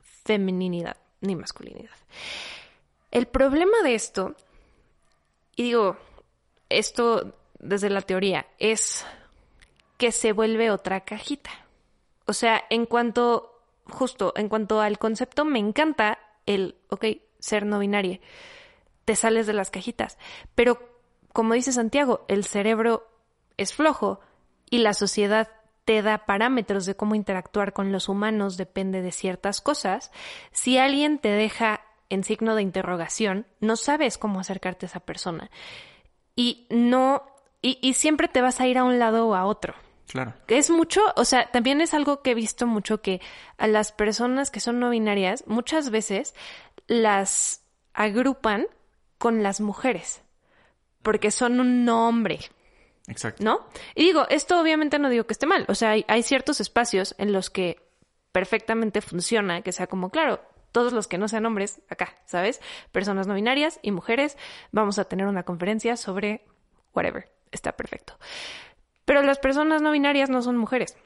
femininidad 0.00 0.96
ni 1.20 1.36
masculinidad. 1.36 1.94
El 3.12 3.28
problema 3.28 3.80
de 3.84 3.94
esto, 3.94 4.34
y 5.54 5.62
digo, 5.62 5.96
esto 6.68 7.32
desde 7.60 7.90
la 7.90 8.00
teoría, 8.00 8.48
es 8.58 9.06
que 9.98 10.10
se 10.10 10.32
vuelve 10.32 10.72
otra 10.72 11.02
cajita. 11.02 11.52
O 12.26 12.32
sea, 12.32 12.64
en 12.70 12.86
cuanto, 12.86 13.62
justo, 13.84 14.32
en 14.34 14.48
cuanto 14.48 14.80
al 14.80 14.98
concepto, 14.98 15.44
me 15.44 15.60
encanta 15.60 16.18
el, 16.46 16.74
ok, 16.88 17.04
ser 17.38 17.66
no 17.66 17.78
binario. 17.78 18.18
Te 19.04 19.14
sales 19.14 19.46
de 19.46 19.52
las 19.52 19.70
cajitas. 19.70 20.18
Pero, 20.56 20.80
como 21.32 21.54
dice 21.54 21.70
Santiago, 21.70 22.24
el 22.26 22.42
cerebro 22.42 23.08
es 23.56 23.74
flojo 23.74 24.18
y 24.70 24.78
la 24.78 24.92
sociedad 24.92 25.50
te 25.84 26.02
da 26.02 26.26
parámetros 26.26 26.86
de 26.86 26.96
cómo 26.96 27.14
interactuar 27.14 27.72
con 27.72 27.92
los 27.92 28.08
humanos 28.08 28.56
depende 28.56 29.02
de 29.02 29.12
ciertas 29.12 29.60
cosas. 29.60 30.10
Si 30.52 30.78
alguien 30.78 31.18
te 31.18 31.28
deja 31.28 31.82
en 32.08 32.24
signo 32.24 32.54
de 32.54 32.62
interrogación, 32.62 33.46
no 33.60 33.76
sabes 33.76 34.18
cómo 34.18 34.40
acercarte 34.40 34.86
a 34.86 34.88
esa 34.88 35.00
persona 35.00 35.50
y 36.36 36.66
no, 36.70 37.22
y, 37.62 37.78
y 37.82 37.94
siempre 37.94 38.28
te 38.28 38.40
vas 38.40 38.60
a 38.60 38.66
ir 38.66 38.78
a 38.78 38.84
un 38.84 38.98
lado 38.98 39.28
o 39.28 39.34
a 39.34 39.46
otro. 39.46 39.74
Claro. 40.06 40.34
Es 40.48 40.70
mucho, 40.70 41.00
o 41.16 41.24
sea, 41.24 41.50
también 41.50 41.80
es 41.80 41.94
algo 41.94 42.22
que 42.22 42.32
he 42.32 42.34
visto 42.34 42.66
mucho 42.66 43.00
que 43.00 43.20
a 43.56 43.66
las 43.66 43.90
personas 43.90 44.50
que 44.50 44.60
son 44.60 44.78
no 44.78 44.90
binarias 44.90 45.44
muchas 45.46 45.90
veces 45.90 46.34
las 46.86 47.62
agrupan 47.94 48.66
con 49.18 49.42
las 49.42 49.60
mujeres 49.60 50.24
porque 51.04 51.30
son 51.30 51.60
un 51.60 51.88
hombre. 51.88 52.40
Exacto. 53.06 53.44
¿No? 53.44 53.66
Y 53.94 54.04
digo, 54.04 54.26
esto 54.30 54.60
obviamente 54.60 54.98
no 54.98 55.10
digo 55.10 55.26
que 55.26 55.34
esté 55.34 55.46
mal, 55.46 55.64
o 55.68 55.74
sea, 55.74 55.90
hay, 55.90 56.04
hay 56.08 56.22
ciertos 56.22 56.60
espacios 56.60 57.14
en 57.18 57.32
los 57.32 57.50
que 57.50 57.82
perfectamente 58.32 59.00
funciona, 59.00 59.62
que 59.62 59.72
sea 59.72 59.86
como, 59.86 60.10
claro, 60.10 60.40
todos 60.72 60.92
los 60.92 61.06
que 61.06 61.18
no 61.18 61.28
sean 61.28 61.46
hombres 61.46 61.80
acá, 61.88 62.16
¿sabes? 62.26 62.60
Personas 62.90 63.28
no 63.28 63.34
binarias 63.34 63.78
y 63.80 63.92
mujeres, 63.92 64.36
vamos 64.72 64.98
a 64.98 65.04
tener 65.04 65.26
una 65.26 65.44
conferencia 65.44 65.96
sobre 65.96 66.44
whatever, 66.92 67.30
está 67.52 67.72
perfecto. 67.76 68.18
Pero 69.04 69.22
las 69.22 69.38
personas 69.38 69.82
no 69.82 69.92
binarias 69.92 70.30
no 70.30 70.42
son 70.42 70.56
mujeres 70.56 70.96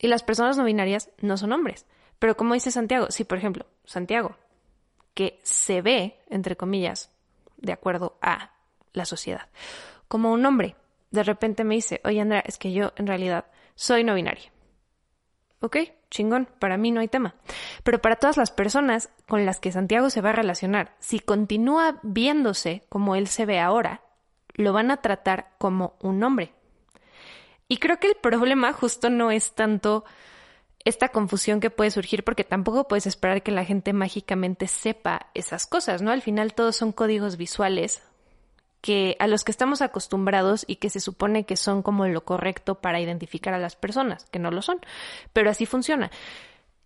y 0.00 0.08
las 0.08 0.24
personas 0.24 0.56
no 0.56 0.64
binarias 0.64 1.10
no 1.20 1.36
son 1.36 1.52
hombres. 1.52 1.86
Pero 2.18 2.36
como 2.36 2.54
dice 2.54 2.72
Santiago, 2.72 3.06
si 3.10 3.22
por 3.22 3.38
ejemplo, 3.38 3.66
Santiago, 3.84 4.36
que 5.14 5.38
se 5.44 5.82
ve, 5.82 6.18
entre 6.28 6.56
comillas, 6.56 7.12
de 7.58 7.72
acuerdo 7.72 8.18
a 8.20 8.54
la 8.92 9.04
sociedad, 9.04 9.48
como 10.08 10.32
un 10.32 10.44
hombre, 10.44 10.74
de 11.10 11.22
repente 11.22 11.64
me 11.64 11.74
dice, 11.74 12.00
oye 12.04 12.20
Andrea, 12.20 12.42
es 12.46 12.58
que 12.58 12.72
yo 12.72 12.92
en 12.96 13.06
realidad 13.06 13.46
soy 13.74 14.04
no 14.04 14.14
binaria. 14.14 14.52
Ok, 15.60 15.76
chingón, 16.10 16.48
para 16.58 16.76
mí 16.78 16.90
no 16.90 17.00
hay 17.00 17.08
tema. 17.08 17.34
Pero 17.82 18.00
para 18.00 18.16
todas 18.16 18.36
las 18.36 18.50
personas 18.50 19.10
con 19.28 19.44
las 19.44 19.60
que 19.60 19.72
Santiago 19.72 20.08
se 20.08 20.22
va 20.22 20.30
a 20.30 20.34
relacionar, 20.34 20.96
si 20.98 21.20
continúa 21.20 22.00
viéndose 22.02 22.84
como 22.88 23.14
él 23.14 23.26
se 23.26 23.44
ve 23.44 23.60
ahora, 23.60 24.02
lo 24.54 24.72
van 24.72 24.90
a 24.90 24.98
tratar 24.98 25.52
como 25.58 25.96
un 26.00 26.22
hombre. 26.22 26.54
Y 27.68 27.76
creo 27.76 27.98
que 27.98 28.08
el 28.08 28.16
problema 28.16 28.72
justo 28.72 29.10
no 29.10 29.30
es 29.30 29.54
tanto 29.54 30.04
esta 30.84 31.10
confusión 31.10 31.60
que 31.60 31.70
puede 31.70 31.90
surgir 31.90 32.24
porque 32.24 32.42
tampoco 32.42 32.88
puedes 32.88 33.06
esperar 33.06 33.42
que 33.42 33.52
la 33.52 33.64
gente 33.64 33.92
mágicamente 33.92 34.66
sepa 34.66 35.30
esas 35.34 35.66
cosas, 35.66 36.00
¿no? 36.00 36.10
Al 36.10 36.22
final 36.22 36.54
todos 36.54 36.76
son 36.76 36.92
códigos 36.92 37.36
visuales 37.36 38.02
que 38.80 39.16
a 39.18 39.26
los 39.26 39.44
que 39.44 39.50
estamos 39.50 39.82
acostumbrados 39.82 40.64
y 40.66 40.76
que 40.76 40.90
se 40.90 41.00
supone 41.00 41.44
que 41.44 41.56
son 41.56 41.82
como 41.82 42.06
lo 42.06 42.24
correcto 42.24 42.76
para 42.76 43.00
identificar 43.00 43.54
a 43.54 43.58
las 43.58 43.76
personas, 43.76 44.24
que 44.30 44.38
no 44.38 44.50
lo 44.50 44.62
son, 44.62 44.80
pero 45.32 45.50
así 45.50 45.66
funciona. 45.66 46.10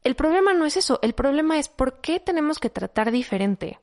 El 0.03 0.17
problema 0.17 0.53
no 0.55 0.67
es 0.67 0.77
eso, 0.77 0.99
el 1.03 1.15
problema 1.15 1.59
es 1.59 1.69
por 1.69 2.01
qué 2.01 2.21
tenemos 2.21 2.59
que 2.59 2.71
tratar 2.71 3.11
diferente 3.11 3.79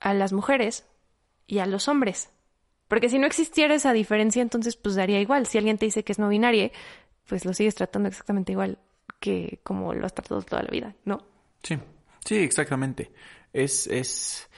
a 0.00 0.14
las 0.14 0.32
mujeres 0.32 0.86
y 1.46 1.58
a 1.58 1.66
los 1.66 1.88
hombres. 1.88 2.30
Porque 2.88 3.08
si 3.08 3.18
no 3.18 3.26
existiera 3.26 3.74
esa 3.74 3.92
diferencia, 3.92 4.42
entonces 4.42 4.76
pues 4.76 4.94
daría 4.94 5.20
igual. 5.20 5.46
Si 5.46 5.58
alguien 5.58 5.78
te 5.78 5.86
dice 5.86 6.04
que 6.04 6.12
es 6.12 6.18
no 6.18 6.28
binario, 6.28 6.70
pues 7.26 7.44
lo 7.44 7.52
sigues 7.52 7.74
tratando 7.74 8.08
exactamente 8.08 8.52
igual 8.52 8.78
que 9.20 9.60
como 9.62 9.92
lo 9.94 10.06
has 10.06 10.14
tratado 10.14 10.42
toda 10.42 10.62
la 10.62 10.70
vida, 10.70 10.94
¿no? 11.04 11.26
Sí, 11.62 11.78
sí, 12.24 12.36
exactamente. 12.36 13.10
Es, 13.52 13.86
es... 13.86 14.48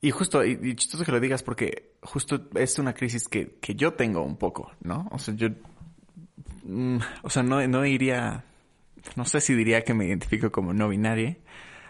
Y 0.00 0.10
justo, 0.10 0.44
y, 0.44 0.76
chistoso 0.76 1.04
que 1.04 1.12
lo 1.12 1.20
digas 1.20 1.42
porque 1.42 1.94
justo 2.02 2.48
es 2.54 2.78
una 2.78 2.94
crisis 2.94 3.26
que, 3.28 3.58
que 3.60 3.74
yo 3.74 3.94
tengo 3.94 4.22
un 4.22 4.36
poco, 4.36 4.72
¿no? 4.80 5.08
O 5.10 5.18
sea, 5.18 5.34
yo... 5.34 5.48
Mm, 6.62 6.98
o 7.22 7.30
sea, 7.30 7.42
no, 7.42 7.66
no 7.66 7.82
diría... 7.82 8.44
No 9.16 9.24
sé 9.24 9.40
si 9.40 9.54
diría 9.54 9.82
que 9.84 9.94
me 9.94 10.06
identifico 10.06 10.52
como 10.52 10.72
no 10.72 10.88
binario, 10.88 11.36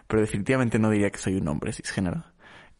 pero 0.06 0.22
definitivamente 0.22 0.78
no 0.78 0.90
diría 0.90 1.10
que 1.10 1.18
soy 1.18 1.36
un 1.36 1.48
hombre 1.48 1.72
cisgénero. 1.72 2.24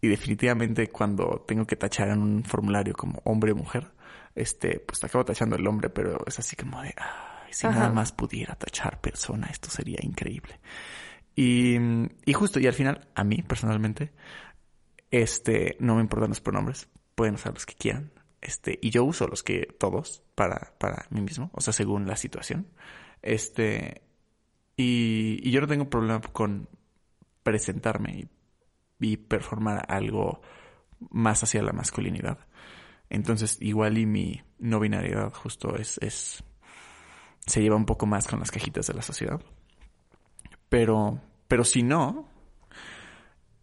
Y 0.01 0.09
definitivamente 0.09 0.89
cuando 0.89 1.45
tengo 1.47 1.67
que 1.67 1.77
tachar 1.77 2.09
en 2.09 2.23
un 2.23 2.45
formulario 2.45 2.95
como 2.95 3.21
hombre 3.25 3.53
o 3.53 3.57
mujer, 3.57 3.91
este, 4.35 4.81
pues 4.81 5.03
acabo 5.03 5.25
tachando 5.25 5.57
el 5.57 5.67
hombre, 5.67 5.91
pero 5.91 6.25
es 6.27 6.39
así 6.39 6.57
como 6.57 6.81
de... 6.83 6.95
Ah, 6.97 7.29
si 7.51 7.67
nada 7.67 7.91
más 7.91 8.13
pudiera 8.13 8.55
tachar 8.55 9.01
persona, 9.01 9.49
esto 9.51 9.71
sería 9.71 9.99
increíble. 10.03 10.61
Y, 11.35 11.77
y 12.25 12.33
justo, 12.33 12.61
y 12.61 12.67
al 12.67 12.75
final, 12.75 13.09
a 13.15 13.25
mí 13.25 13.43
personalmente, 13.43 14.13
este, 15.11 15.77
no 15.81 15.97
me 15.97 16.03
importan 16.03 16.31
los 16.31 16.41
pronombres, 16.41 16.89
pueden 17.15 17.35
usar 17.35 17.55
los 17.55 17.67
que 17.67 17.75
quieran. 17.75 18.13
Este, 18.41 18.79
y 18.81 18.91
yo 18.91 19.05
uso 19.05 19.27
los 19.27 19.43
que 19.43 19.67
todos 19.79 20.23
para, 20.35 20.75
para 20.79 21.07
mí 21.11 21.21
mismo, 21.21 21.51
o 21.53 21.61
sea, 21.61 21.73
según 21.73 22.07
la 22.07 22.17
situación. 22.17 22.69
Este, 23.23 24.03
y, 24.77 25.41
y 25.43 25.51
yo 25.51 25.61
no 25.61 25.67
tengo 25.67 25.91
problema 25.91 26.21
con 26.21 26.69
presentarme 27.43 28.29
y, 29.01 29.11
y 29.13 29.17
performar 29.17 29.85
algo 29.89 30.41
más 31.11 31.43
hacia 31.43 31.63
la 31.63 31.73
masculinidad. 31.73 32.39
Entonces, 33.11 33.59
igual 33.61 33.99
y 33.99 34.07
mi 34.07 34.43
no 34.59 34.81
binariedad 34.81 35.33
justo 35.33 35.77
es, 35.77 35.99
es 35.99 36.45
se 37.47 37.63
lleva 37.63 37.77
un 37.77 37.87
poco 37.87 38.07
más 38.07 38.27
con 38.27 38.39
las 38.39 38.51
cajitas 38.51 38.87
de 38.87 38.95
la 38.95 39.03
sociedad. 39.03 39.41
Pero, 40.69 41.21
pero 41.49 41.65
si 41.65 41.83
no, 41.83 42.29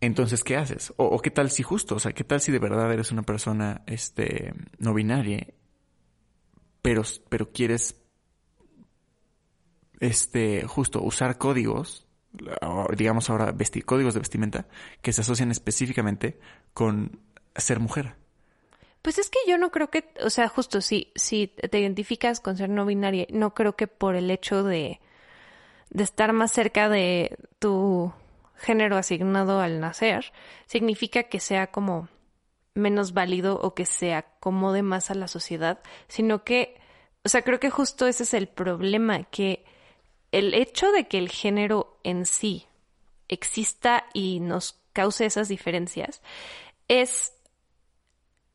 entonces, 0.06 0.44
¿qué 0.44 0.58
haces? 0.58 0.94
O, 0.98 1.20
qué 1.22 1.32
tal 1.32 1.50
si 1.50 1.64
justo, 1.64 1.96
o 1.96 2.00
sea, 2.00 2.14
qué 2.14 2.24
tal 2.24 2.42
si 2.42 2.52
de 2.52 2.60
verdad 2.60 2.92
eres 2.92 3.12
una 3.12 3.24
persona, 3.24 3.84
este, 3.88 4.54
no 4.78 4.94
binaria, 4.94 5.48
pero, 6.82 7.04
pero 7.30 7.52
quieres, 7.52 8.02
este, 10.00 10.66
justo 10.68 11.02
usar 11.02 11.38
códigos, 11.38 12.08
digamos 12.96 13.30
ahora, 13.30 13.52
vestir, 13.52 13.86
códigos 13.86 14.14
de 14.14 14.20
vestimenta 14.20 14.68
que 15.02 15.14
se 15.14 15.22
asocian 15.22 15.52
específicamente 15.52 16.40
con 16.74 17.20
ser 17.56 17.80
mujer. 17.80 18.16
Pues 19.02 19.20
es 19.20 19.30
que 19.30 19.40
yo 19.48 19.58
no 19.58 19.72
creo 19.72 19.90
que, 19.90 20.12
o 20.24 20.30
sea, 20.30 20.48
justo 20.48 20.82
si, 20.82 21.12
si 21.16 21.48
te 21.48 21.80
identificas 21.80 22.40
con 22.40 22.58
ser 22.58 22.70
no 22.70 22.86
binaria, 22.86 23.28
no 23.30 23.54
creo 23.54 23.76
que 23.76 23.88
por 23.88 24.16
el 24.16 24.32
hecho 24.32 24.64
de, 24.64 25.00
de 25.92 26.04
estar 26.04 26.34
más 26.34 26.52
cerca 26.52 26.90
de 26.90 27.38
tu 27.60 28.12
género 28.58 28.98
asignado 28.98 29.60
al 29.60 29.80
nacer, 29.80 30.32
significa 30.66 31.24
que 31.24 31.40
sea 31.40 31.68
como 31.68 32.10
menos 32.74 33.14
válido 33.14 33.60
o 33.62 33.74
que 33.74 33.86
se 33.86 34.14
acomode 34.14 34.82
más 34.82 35.10
a 35.10 35.16
la 35.16 35.28
sociedad, 35.28 35.80
sino 36.08 36.44
que, 36.44 36.80
o 37.24 37.30
sea, 37.30 37.42
creo 37.42 37.60
que 37.60 37.70
justo 37.70 38.08
ese 38.08 38.24
es 38.24 38.34
el 38.34 38.48
problema, 38.48 39.24
que 39.24 39.66
el 40.32 40.54
hecho 40.54 40.92
de 40.92 41.08
que 41.08 41.18
el 41.18 41.30
género 41.30 42.00
en 42.04 42.26
sí 42.26 42.68
exista 43.28 44.06
y 44.14 44.40
nos 44.42 44.82
cause 44.94 45.26
esas 45.26 45.48
diferencias 45.48 46.22
es 46.88 47.34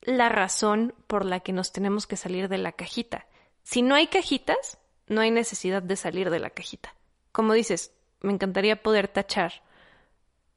la 0.03 0.29
razón 0.29 0.95
por 1.07 1.25
la 1.25 1.41
que 1.41 1.53
nos 1.53 1.73
tenemos 1.73 2.07
que 2.07 2.17
salir 2.17 2.49
de 2.49 2.59
la 2.59 2.73
cajita. 2.73 3.27
Si 3.63 3.83
no 3.83 3.95
hay 3.95 4.07
cajitas, 4.07 4.79
no 5.07 5.21
hay 5.21 5.31
necesidad 5.31 5.83
de 5.83 5.97
salir 5.97 6.31
de 6.31 6.39
la 6.39 6.51
cajita. 6.51 6.95
Como 7.33 7.53
dices, 7.53 7.93
me 8.21 8.33
encantaría 8.33 8.83
poder 8.83 9.09
tachar 9.09 9.63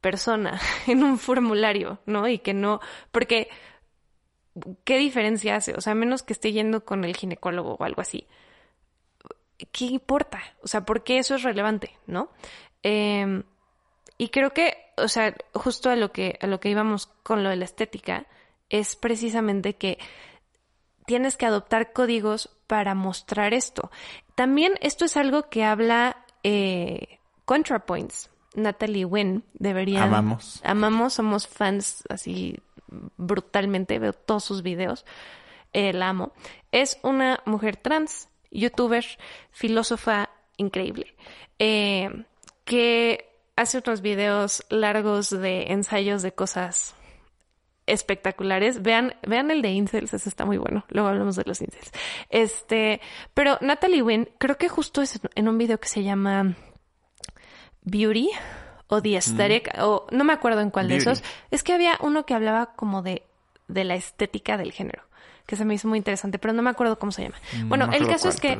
persona 0.03 0.61
en 0.87 1.03
un 1.03 1.17
formulario, 1.17 1.97
¿no? 2.05 2.27
Y 2.27 2.37
que 2.37 2.53
no, 2.53 2.79
porque 3.11 3.49
¿qué 4.83 4.99
diferencia 4.99 5.55
hace? 5.55 5.73
O 5.73 5.81
sea, 5.81 5.95
menos 5.95 6.21
que 6.21 6.33
esté 6.33 6.51
yendo 6.51 6.85
con 6.85 7.03
el 7.03 7.15
ginecólogo 7.15 7.75
o 7.79 7.83
algo 7.83 8.01
así. 8.01 8.27
¿Qué 9.71 9.85
importa? 9.85 10.41
O 10.61 10.67
sea, 10.67 10.85
¿por 10.85 11.03
qué 11.03 11.17
eso 11.17 11.35
es 11.35 11.43
relevante, 11.43 11.97
no? 12.05 12.29
Em, 12.83 13.43
y 14.17 14.29
creo 14.29 14.51
que, 14.51 14.77
o 14.97 15.07
sea, 15.07 15.33
justo 15.53 15.89
a 15.89 15.95
lo 15.95 16.11
que, 16.11 16.37
a 16.41 16.47
lo 16.47 16.59
que 16.59 16.69
íbamos 16.69 17.07
con 17.23 17.43
lo 17.43 17.49
de 17.49 17.55
la 17.55 17.65
estética, 17.65 18.27
es 18.69 18.95
precisamente 18.95 19.75
que 19.75 19.97
tienes 21.05 21.37
que 21.37 21.45
adoptar 21.45 21.93
códigos 21.93 22.49
para 22.67 22.93
mostrar 22.93 23.53
esto. 23.53 23.89
También 24.35 24.73
esto 24.81 25.05
es 25.05 25.17
algo 25.17 25.49
que 25.49 25.63
habla 25.63 26.25
eh, 26.43 27.19
ContraPoints. 27.45 28.29
Natalie 28.55 29.05
Wynn 29.05 29.43
debería... 29.53 30.03
Amamos. 30.03 30.61
Amamos, 30.63 31.13
somos 31.13 31.47
fans 31.47 32.03
así 32.09 32.59
brutalmente, 33.17 33.99
veo 33.99 34.13
todos 34.13 34.43
sus 34.43 34.63
videos, 34.63 35.05
eh, 35.73 35.93
la 35.93 36.09
amo. 36.09 36.33
Es 36.71 36.99
una 37.03 37.41
mujer 37.45 37.77
trans, 37.77 38.29
youtuber, 38.51 39.05
filósofa 39.51 40.29
increíble, 40.57 41.15
eh, 41.59 42.25
que 42.65 43.29
hace 43.55 43.81
unos 43.85 44.01
videos 44.01 44.65
largos 44.69 45.29
de 45.29 45.71
ensayos 45.71 46.21
de 46.21 46.33
cosas 46.33 46.95
espectaculares. 47.85 48.81
Vean, 48.81 49.15
vean 49.27 49.51
el 49.51 49.61
de 49.61 49.71
Incels, 49.71 50.13
ese 50.13 50.29
está 50.29 50.45
muy 50.45 50.57
bueno. 50.57 50.85
Luego 50.89 51.09
hablamos 51.09 51.35
de 51.35 51.43
los 51.45 51.61
Incels. 51.61 51.91
Este, 52.29 53.01
pero 53.33 53.57
Natalie 53.61 54.01
Wynn, 54.01 54.29
creo 54.37 54.57
que 54.57 54.69
justo 54.69 55.01
es 55.01 55.19
en 55.35 55.47
un 55.47 55.57
video 55.57 55.79
que 55.79 55.89
se 55.89 56.03
llama 56.03 56.55
Beauty 57.85 58.29
o 58.87 59.01
The 59.01 59.15
Aesthetic, 59.15 59.71
o 59.79 60.05
no 60.11 60.23
me 60.23 60.33
acuerdo 60.33 60.61
en 60.61 60.69
cuál 60.69 60.87
de 60.87 60.97
esos. 60.97 61.23
Es 61.51 61.63
que 61.63 61.73
había 61.73 61.97
uno 62.01 62.25
que 62.25 62.33
hablaba 62.33 62.73
como 62.75 63.01
de, 63.01 63.23
de 63.67 63.83
la 63.83 63.95
estética 63.95 64.57
del 64.57 64.71
género, 64.71 65.03
que 65.45 65.55
se 65.55 65.65
me 65.65 65.73
hizo 65.73 65.87
muy 65.87 65.97
interesante, 65.97 66.39
pero 66.39 66.53
no 66.53 66.61
me 66.61 66.69
acuerdo 66.69 66.99
cómo 66.99 67.11
se 67.11 67.23
llama. 67.23 67.37
Mm, 67.57 67.69
bueno, 67.69 67.89
el 67.91 68.07
caso 68.07 68.29
es 68.29 68.39
que 68.39 68.59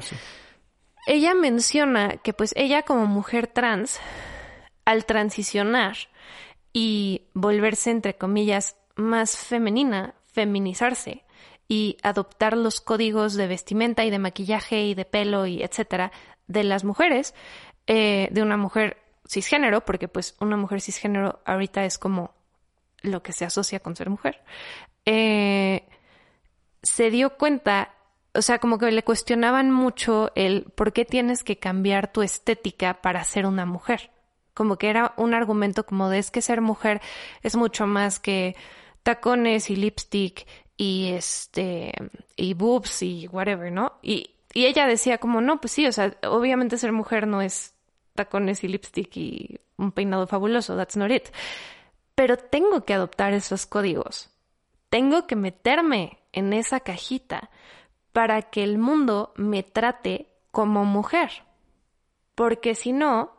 ella 1.06 1.34
menciona 1.36 2.18
que 2.18 2.34
pues 2.34 2.54
ella 2.56 2.84
como 2.84 3.06
mujer 3.06 3.48
trans, 3.48 4.00
al 4.86 5.06
transicionar 5.06 5.98
y 6.74 7.24
volverse 7.34 7.92
entre 7.92 8.16
comillas 8.16 8.76
más 8.96 9.38
femenina, 9.38 10.16
feminizarse 10.26 11.24
y 11.68 11.98
adoptar 12.04 12.58
los 12.58 12.82
códigos 12.82 13.36
de 13.36 13.48
vestimenta 13.48 14.04
y 14.04 14.10
de 14.10 14.20
maquillaje 14.20 14.84
y 14.84 14.94
de 14.96 15.06
pelo 15.06 15.46
y 15.46 15.64
etcétera 15.64 16.12
de 16.48 16.64
las 16.64 16.84
mujeres, 16.84 17.34
eh, 17.88 18.28
de 18.32 18.42
una 18.42 18.58
mujer 18.58 19.03
cisgénero, 19.28 19.86
porque 19.86 20.08
pues 20.08 20.36
una 20.40 20.58
mujer 20.58 20.82
cisgénero 20.82 21.42
ahorita 21.46 21.86
es 21.86 21.98
como 21.98 22.34
lo 23.02 23.22
que 23.22 23.34
se 23.34 23.46
asocia 23.46 23.80
con 23.80 23.96
ser 23.96 24.10
mujer, 24.10 24.42
eh, 25.06 25.86
se 26.82 27.10
dio 27.10 27.38
cuenta, 27.38 27.94
o 28.34 28.42
sea, 28.42 28.60
como 28.60 28.78
que 28.78 28.92
le 28.92 29.04
cuestionaban 29.04 29.72
mucho 29.72 30.32
el 30.36 30.64
por 30.76 30.94
qué 30.94 31.06
tienes 31.06 31.44
que 31.44 31.60
cambiar 31.60 32.12
tu 32.12 32.22
estética 32.22 33.02
para 33.02 33.24
ser 33.24 33.46
una 33.46 33.66
mujer. 33.66 34.12
Como 34.54 34.78
que 34.78 34.90
era 34.90 35.14
un 35.18 35.34
argumento 35.34 35.86
como 35.86 36.10
de 36.10 36.20
es 36.20 36.30
que 36.30 36.42
ser 36.42 36.62
mujer 36.62 37.02
es 37.42 37.56
mucho 37.56 37.88
más 37.88 38.20
que 38.20 38.56
tacones 39.02 39.70
y 39.70 39.76
lipstick 39.76 40.46
y 40.78 41.12
este 41.14 41.94
y 42.36 42.54
boobs 42.54 43.02
y 43.02 43.28
whatever, 43.28 43.72
¿no? 43.72 43.94
Y, 44.02 44.32
y 44.54 44.66
ella 44.66 44.86
decía 44.86 45.18
como, 45.18 45.42
no, 45.42 45.60
pues 45.60 45.72
sí, 45.74 45.88
o 45.88 45.92
sea, 45.92 46.16
obviamente 46.28 46.78
ser 46.78 46.92
mujer 46.92 47.28
no 47.28 47.42
es 47.42 47.73
tacones 48.14 48.64
y 48.64 48.68
lipstick 48.68 49.16
y 49.18 49.60
un 49.78 49.92
peinado 49.92 50.28
fabuloso, 50.28 50.76
that's 50.76 50.98
not 50.98 51.12
it. 51.12 51.30
Pero 52.16 52.38
tengo 52.38 52.86
que 52.86 52.94
adoptar 52.94 53.34
esos 53.34 53.66
códigos. 53.66 54.30
Tengo 54.90 55.26
que 55.26 55.36
meterme 55.36 56.20
en 56.32 56.54
esa 56.54 56.80
cajita 56.80 57.50
para 58.12 58.44
que 58.44 58.64
el 58.64 58.78
mundo 58.78 59.34
me 59.36 59.64
trate 59.64 60.28
como 60.52 60.86
mujer. 60.86 61.32
Porque 62.36 62.76
si 62.76 62.94
no, 62.94 63.34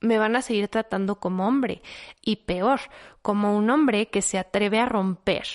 me 0.00 0.18
van 0.18 0.36
a 0.36 0.42
seguir 0.42 0.68
tratando 0.68 1.16
como 1.16 1.46
hombre 1.46 1.82
y 2.22 2.36
peor, 2.36 2.80
como 3.22 3.56
un 3.56 3.70
hombre 3.70 4.06
que 4.06 4.22
se 4.22 4.38
atreve 4.38 4.78
a 4.78 4.86
romper 4.86 5.46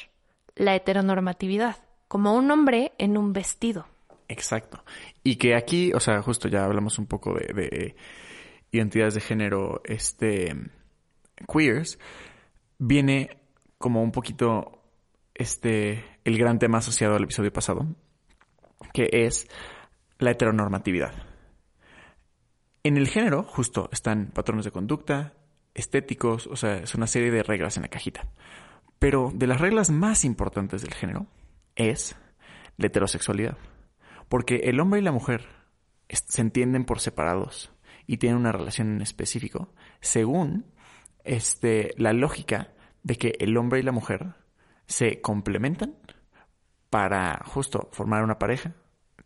la 0.56 0.76
heteronormatividad, 0.76 1.78
como 2.08 2.36
un 2.36 2.52
hombre 2.52 2.94
en 2.98 3.18
un 3.18 3.34
vestido. 3.34 3.88
Exacto. 4.28 4.84
Y 5.24 5.38
que 5.38 5.56
aquí, 5.56 5.92
o 5.94 6.00
sea, 6.00 6.22
justo 6.22 6.48
ya 6.48 6.66
hablamos 6.66 7.00
un 7.00 7.08
poco 7.08 7.34
de, 7.34 7.54
de 7.54 7.96
identidades 8.72 9.14
de 9.14 9.22
género, 9.22 9.82
este, 9.86 10.56
queers, 11.52 12.00
viene 12.78 13.38
como 13.78 14.04
un 14.04 14.12
poquito, 14.12 14.84
este, 15.34 16.04
el 16.24 16.38
gran 16.38 16.60
tema 16.60 16.80
asociado 16.80 17.16
al 17.16 17.24
episodio 17.24 17.54
pasado, 17.54 17.88
que 18.94 19.10
es 19.12 19.48
la 20.18 20.32
heteronormatividad. 20.32 21.14
En 22.84 22.98
el 22.98 23.08
género, 23.08 23.44
justo, 23.44 23.90
están 23.92 24.28
patrones 24.28 24.66
de 24.66 24.72
conducta, 24.72 25.34
estéticos, 25.74 26.48
o 26.48 26.56
sea, 26.56 26.78
es 26.78 26.96
una 26.96 27.08
serie 27.08 27.32
de 27.32 27.44
reglas 27.44 27.78
en 27.78 27.84
la 27.84 27.90
cajita. 27.90 28.28
Pero 29.00 29.32
de 29.34 29.48
las 29.48 29.62
reglas 29.62 29.92
más 29.92 30.26
importantes 30.26 30.82
del 30.82 30.94
género 30.94 31.28
es 31.76 32.16
la 32.78 32.88
heterosexualidad. 32.88 33.58
Porque 34.28 34.58
el 34.66 34.80
hombre 34.80 35.00
y 35.00 35.04
la 35.04 35.12
mujer 35.12 35.48
se 36.10 36.42
entienden 36.42 36.86
por 36.86 37.00
separados 37.00 37.72
y 38.10 38.18
tienen 38.18 38.40
una 38.40 38.52
relación 38.52 38.96
en 38.96 39.02
específico 39.04 39.72
según 40.02 40.66
este, 41.24 41.94
la 41.96 42.12
lógica 42.12 42.74
de 43.04 43.18
que 43.18 43.36
el 43.40 43.56
hombre 43.56 43.80
y 43.80 43.84
la 43.84 43.92
mujer 43.92 44.34
se 44.88 45.22
complementan 45.22 45.94
para 46.90 47.44
justo 47.46 47.88
formar 47.92 48.24
una 48.24 48.40
pareja, 48.40 48.74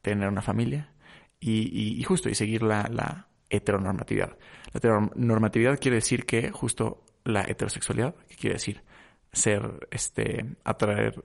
tener 0.02 0.28
una 0.28 0.42
familia 0.42 0.92
y, 1.40 2.04
justo 2.04 2.28
y 2.28 2.36
seguir 2.36 2.62
la, 2.62 2.90
la 2.92 3.30
heteronormatividad. 3.50 4.38
La 4.74 4.80
heteronormatividad 4.80 5.80
quiere 5.80 5.96
decir 5.96 6.26
que 6.26 6.52
justo 6.52 7.06
la 7.24 7.44
heterosexualidad, 7.44 8.16
que 8.28 8.36
quiere 8.36 8.56
decir 8.56 8.84
ser, 9.32 9.88
este, 9.92 10.58
atraer, 10.66 11.24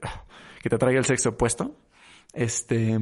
que 0.62 0.68
te 0.68 0.77
atraiga 0.77 1.01
el 1.01 1.07
sexo 1.07 1.31
opuesto, 1.31 1.77
este, 2.33 2.97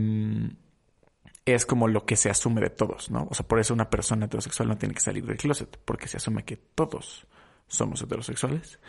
es 1.46 1.64
como 1.64 1.86
lo 1.86 2.04
que 2.04 2.16
se 2.16 2.28
asume 2.28 2.60
de 2.60 2.70
todos, 2.70 3.10
¿no? 3.10 3.28
O 3.30 3.34
sea, 3.34 3.46
por 3.46 3.60
eso 3.60 3.72
una 3.72 3.88
persona 3.88 4.26
heterosexual 4.26 4.68
no 4.68 4.76
tiene 4.76 4.94
que 4.94 5.00
salir 5.00 5.24
del 5.24 5.36
closet, 5.36 5.78
porque 5.84 6.08
se 6.08 6.16
asume 6.16 6.44
que 6.44 6.56
todos 6.56 7.24
somos 7.68 8.02
heterosexuales. 8.02 8.80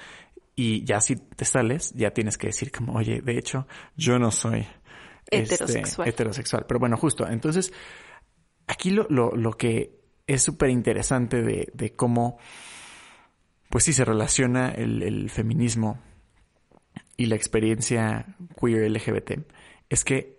Y 0.55 0.83
ya 0.83 0.99
si 0.99 1.17
te 1.17 1.45
sales, 1.45 1.93
ya 1.93 2.11
tienes 2.11 2.35
que 2.35 2.47
decir 2.47 2.71
como, 2.71 2.93
oye, 2.93 3.21
de 3.21 3.37
hecho, 3.37 3.67
yo 3.95 4.17
no 4.17 4.31
soy 4.31 4.65
este, 5.29 5.53
heterosexual. 5.53 6.07
heterosexual. 6.07 6.65
Pero 6.67 6.79
bueno, 6.79 6.97
justo, 6.97 7.27
entonces, 7.27 7.71
aquí 8.65 8.89
lo, 8.89 9.05
lo, 9.09 9.35
lo 9.35 9.51
que 9.51 9.99
es 10.25 10.41
súper 10.41 10.71
interesante 10.71 11.43
de, 11.43 11.69
de, 11.75 11.95
cómo, 11.95 12.39
pues 13.69 13.83
sí, 13.83 13.93
se 13.93 14.03
relaciona 14.03 14.71
el, 14.71 15.03
el 15.03 15.29
feminismo 15.29 16.01
y 17.17 17.27
la 17.27 17.35
experiencia 17.35 18.35
queer 18.59 18.89
LGBT, 18.91 19.45
es 19.89 20.03
que 20.03 20.36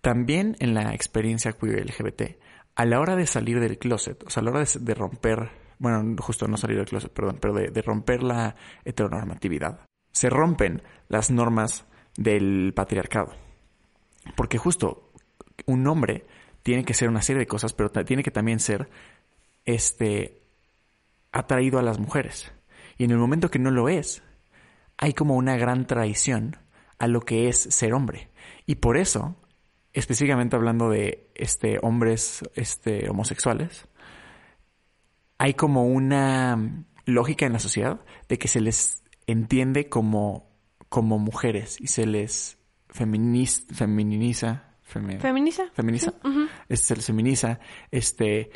también 0.00 0.56
en 0.60 0.74
la 0.74 0.94
experiencia 0.94 1.52
queer 1.52 1.84
LGBT, 1.86 2.38
a 2.74 2.84
la 2.84 3.00
hora 3.00 3.16
de 3.16 3.26
salir 3.26 3.60
del 3.60 3.78
closet, 3.78 4.22
o 4.24 4.30
sea, 4.30 4.40
a 4.40 4.44
la 4.44 4.50
hora 4.50 4.64
de, 4.64 4.94
romper, 4.94 5.50
bueno, 5.78 6.16
justo 6.20 6.48
no 6.48 6.56
salir 6.56 6.76
del 6.76 6.86
closet, 6.86 7.12
perdón, 7.12 7.38
pero 7.40 7.54
de, 7.54 7.70
de 7.70 7.82
romper 7.82 8.22
la 8.22 8.56
heteronormatividad, 8.84 9.80
se 10.12 10.30
rompen 10.30 10.82
las 11.08 11.30
normas 11.30 11.84
del 12.16 12.72
patriarcado. 12.74 13.34
Porque 14.36 14.58
justo 14.58 15.12
un 15.66 15.86
hombre 15.86 16.26
tiene 16.62 16.84
que 16.84 16.94
ser 16.94 17.08
una 17.08 17.22
serie 17.22 17.40
de 17.40 17.46
cosas, 17.46 17.72
pero 17.72 17.90
tiene 17.90 18.22
que 18.22 18.30
también 18.30 18.60
ser 18.60 18.88
este, 19.64 20.42
atraído 21.32 21.78
a 21.78 21.82
las 21.82 21.98
mujeres. 21.98 22.52
Y 22.98 23.04
en 23.04 23.12
el 23.12 23.18
momento 23.18 23.50
que 23.50 23.58
no 23.58 23.70
lo 23.70 23.88
es, 23.88 24.22
hay 24.98 25.14
como 25.14 25.36
una 25.36 25.56
gran 25.56 25.86
traición 25.86 26.56
a 26.98 27.06
lo 27.06 27.22
que 27.22 27.48
es 27.48 27.58
ser 27.58 27.94
hombre. 27.94 28.28
Y 28.66 28.76
por 28.76 28.96
eso, 28.98 29.36
específicamente 29.92 30.56
hablando 30.56 30.90
de 30.90 31.30
este, 31.34 31.78
hombres 31.82 32.42
este, 32.54 33.08
homosexuales, 33.08 33.86
hay 35.38 35.54
como 35.54 35.86
una 35.86 36.84
lógica 37.06 37.46
en 37.46 37.52
la 37.52 37.58
sociedad 37.58 38.00
de 38.28 38.38
que 38.38 38.48
se 38.48 38.60
les 38.60 39.02
entiende 39.26 39.88
como, 39.88 40.50
como 40.88 41.18
mujeres 41.18 41.80
y 41.80 41.88
se 41.88 42.06
les 42.06 42.58
feminiza, 42.88 43.62
feminiza, 43.74 44.74
feminiza, 44.82 45.70
feminiza, 45.72 46.12
se 46.68 46.96
les 46.96 47.06
feminiza, 47.06 47.60
este, 47.90 48.50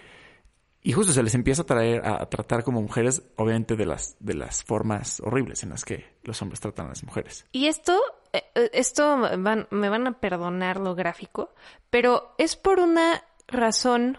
y 0.83 0.93
justo 0.93 1.13
se 1.13 1.23
les 1.23 1.35
empieza 1.35 1.63
a 1.63 1.67
traer 1.67 2.07
a, 2.07 2.27
tratar 2.29 2.65
como 2.65 2.83
mujeres, 2.83 3.23
obviamente 3.37 3.77
de 3.77 3.87
las 3.87 4.17
de 4.21 4.35
las 4.35 4.63
formas 4.63 5.21
horribles 5.21 5.63
en 5.63 5.71
las 5.71 5.85
que 5.85 6.19
los 6.25 6.41
hombres 6.43 6.61
tratan 6.61 6.87
a 6.87 6.89
las 6.91 7.05
mujeres. 7.05 7.47
Y 7.53 7.67
esto 7.67 7.99
eh, 8.35 8.45
eh, 8.55 8.71
esto 8.73 9.17
me 9.17 9.89
van 9.89 10.07
a 10.07 10.19
perdonar 10.19 10.79
lo 10.81 10.95
gráfico, 10.95 11.55
pero 11.91 12.35
es 12.39 12.57
por 12.57 12.81
una 12.81 13.23
razón 13.47 14.19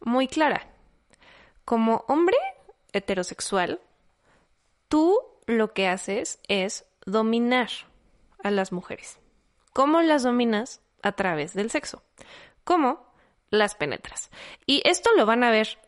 muy 0.00 0.26
clara. 0.26 0.68
Como 1.64 2.04
hombre 2.08 2.36
heterosexual, 2.92 3.80
tú 4.88 5.18
lo 5.46 5.72
que 5.72 5.86
haces 5.86 6.40
es 6.48 6.86
dominar 7.06 7.68
a 8.42 8.50
las 8.50 8.72
mujeres. 8.72 9.18
¿Cómo 9.72 10.02
las 10.02 10.22
dominas? 10.22 10.80
A 11.02 11.12
través 11.12 11.52
del 11.54 11.70
sexo. 11.70 12.02
¿Cómo? 12.64 13.12
Las 13.50 13.74
penetras. 13.74 14.30
Y 14.66 14.82
esto 14.84 15.10
lo 15.16 15.26
van 15.26 15.44
a 15.44 15.50
ver 15.50 15.78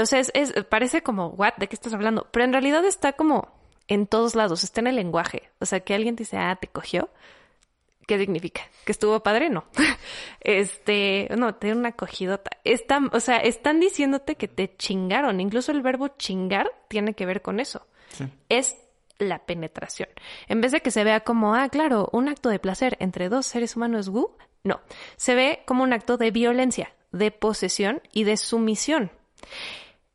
o 0.00 0.06
sea, 0.06 0.20
es, 0.20 0.52
parece 0.68 1.02
como, 1.02 1.28
¿what? 1.28 1.54
¿De 1.56 1.68
qué 1.68 1.74
estás 1.74 1.92
hablando? 1.92 2.26
Pero 2.30 2.44
en 2.44 2.52
realidad 2.52 2.84
está 2.84 3.12
como 3.12 3.57
en 3.88 4.06
todos 4.06 4.34
lados, 4.34 4.62
está 4.64 4.80
en 4.80 4.86
el 4.88 4.96
lenguaje. 4.96 5.50
O 5.58 5.66
sea, 5.66 5.80
que 5.80 5.94
alguien 5.94 6.14
dice, 6.14 6.36
ah, 6.36 6.56
te 6.60 6.68
cogió. 6.68 7.08
¿Qué 8.06 8.18
significa? 8.18 8.62
¿Que 8.86 8.92
estuvo 8.92 9.22
padre? 9.22 9.50
No. 9.50 9.64
este, 10.40 11.28
no, 11.36 11.54
te 11.56 11.72
una 11.72 11.92
cogidota. 11.92 12.50
Están, 12.64 13.10
o 13.12 13.20
sea, 13.20 13.38
están 13.38 13.80
diciéndote 13.80 14.36
que 14.36 14.48
te 14.48 14.74
chingaron. 14.76 15.40
Incluso 15.40 15.72
el 15.72 15.82
verbo 15.82 16.08
chingar 16.08 16.70
tiene 16.88 17.14
que 17.14 17.26
ver 17.26 17.42
con 17.42 17.60
eso. 17.60 17.86
Es 18.48 18.76
la 19.18 19.40
penetración. 19.40 20.08
En 20.46 20.60
vez 20.60 20.72
de 20.72 20.80
que 20.80 20.90
se 20.90 21.04
vea 21.04 21.20
como, 21.20 21.54
ah, 21.54 21.68
claro, 21.68 22.08
un 22.12 22.28
acto 22.28 22.48
de 22.48 22.58
placer 22.58 22.96
entre 23.00 23.28
dos 23.28 23.46
seres 23.46 23.76
humanos, 23.76 24.08
wu, 24.08 24.30
no. 24.64 24.80
Se 25.16 25.34
ve 25.34 25.62
como 25.66 25.82
un 25.82 25.92
acto 25.92 26.16
de 26.16 26.30
violencia, 26.30 26.94
de 27.12 27.30
posesión 27.30 28.00
y 28.12 28.24
de 28.24 28.36
sumisión. 28.36 29.10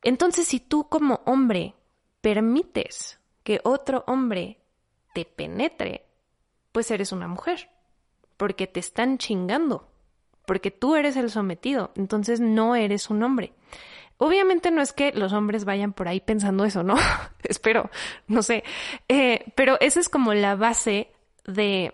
Entonces, 0.01 0.47
si 0.47 0.59
tú 0.59 0.89
como 0.89 1.21
hombre 1.25 1.75
permites 2.21 3.19
que 3.43 3.61
otro 3.63 4.03
hombre 4.07 4.59
te 5.13 5.25
penetre, 5.25 6.05
pues 6.71 6.89
eres 6.91 7.11
una 7.11 7.27
mujer, 7.27 7.69
porque 8.37 8.67
te 8.67 8.79
están 8.79 9.17
chingando, 9.17 9.89
porque 10.45 10.71
tú 10.71 10.95
eres 10.95 11.15
el 11.15 11.29
sometido, 11.29 11.91
entonces 11.95 12.39
no 12.39 12.75
eres 12.75 13.09
un 13.09 13.23
hombre. 13.23 13.53
Obviamente 14.17 14.71
no 14.71 14.81
es 14.81 14.93
que 14.93 15.11
los 15.11 15.33
hombres 15.33 15.65
vayan 15.65 15.93
por 15.93 16.07
ahí 16.07 16.19
pensando 16.19 16.65
eso, 16.65 16.83
¿no? 16.83 16.95
Espero, 17.43 17.89
no 18.27 18.41
sé. 18.41 18.63
Eh, 19.07 19.51
pero 19.55 19.77
esa 19.81 19.99
es 19.99 20.09
como 20.09 20.33
la 20.33 20.55
base 20.55 21.11
de, 21.45 21.93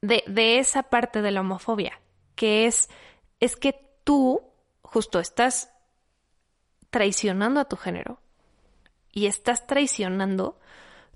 de, 0.00 0.22
de 0.26 0.58
esa 0.58 0.84
parte 0.84 1.22
de 1.22 1.30
la 1.30 1.40
homofobia, 1.40 2.00
que 2.36 2.66
es, 2.66 2.88
es 3.40 3.56
que 3.56 3.74
tú 4.04 4.42
justo 4.82 5.18
estás 5.18 5.70
traicionando 6.90 7.58
a 7.58 7.64
tu 7.64 7.76
género 7.76 8.20
y 9.14 9.26
estás 9.26 9.66
traicionando 9.66 10.58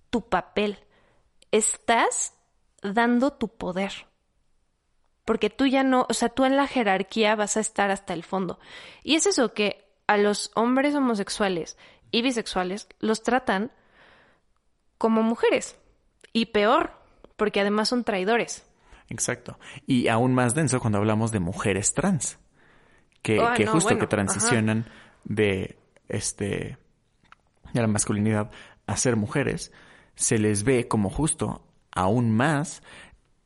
tu 0.08 0.28
papel. 0.28 0.78
Estás 1.50 2.32
dando 2.80 3.32
tu 3.32 3.48
poder. 3.48 4.06
Porque 5.24 5.50
tú 5.50 5.66
ya 5.66 5.82
no, 5.82 6.06
o 6.08 6.14
sea, 6.14 6.30
tú 6.30 6.44
en 6.44 6.56
la 6.56 6.66
jerarquía 6.66 7.34
vas 7.34 7.56
a 7.58 7.60
estar 7.60 7.90
hasta 7.90 8.14
el 8.14 8.22
fondo. 8.22 8.58
Y 9.02 9.16
es 9.16 9.26
eso 9.26 9.52
que 9.52 9.84
a 10.06 10.16
los 10.16 10.52
hombres 10.54 10.94
homosexuales 10.94 11.76
y 12.10 12.22
bisexuales 12.22 12.88
los 13.00 13.22
tratan 13.22 13.72
como 14.96 15.22
mujeres. 15.22 15.76
Y 16.32 16.46
peor, 16.46 16.92
porque 17.36 17.60
además 17.60 17.88
son 17.88 18.04
traidores. 18.04 18.64
Exacto. 19.10 19.58
Y 19.86 20.08
aún 20.08 20.34
más 20.34 20.54
denso 20.54 20.80
cuando 20.80 20.98
hablamos 20.98 21.32
de 21.32 21.40
mujeres 21.40 21.92
trans. 21.94 22.38
Que, 23.22 23.44
que 23.56 23.66
justo 23.66 23.98
que 23.98 24.06
transicionan 24.06 24.88
de 25.24 25.76
este 26.08 26.78
de 27.72 27.80
la 27.80 27.86
masculinidad 27.86 28.50
a 28.86 28.96
ser 28.96 29.16
mujeres, 29.16 29.72
se 30.14 30.38
les 30.38 30.64
ve 30.64 30.88
como 30.88 31.10
justo 31.10 31.62
aún 31.90 32.30
más 32.30 32.82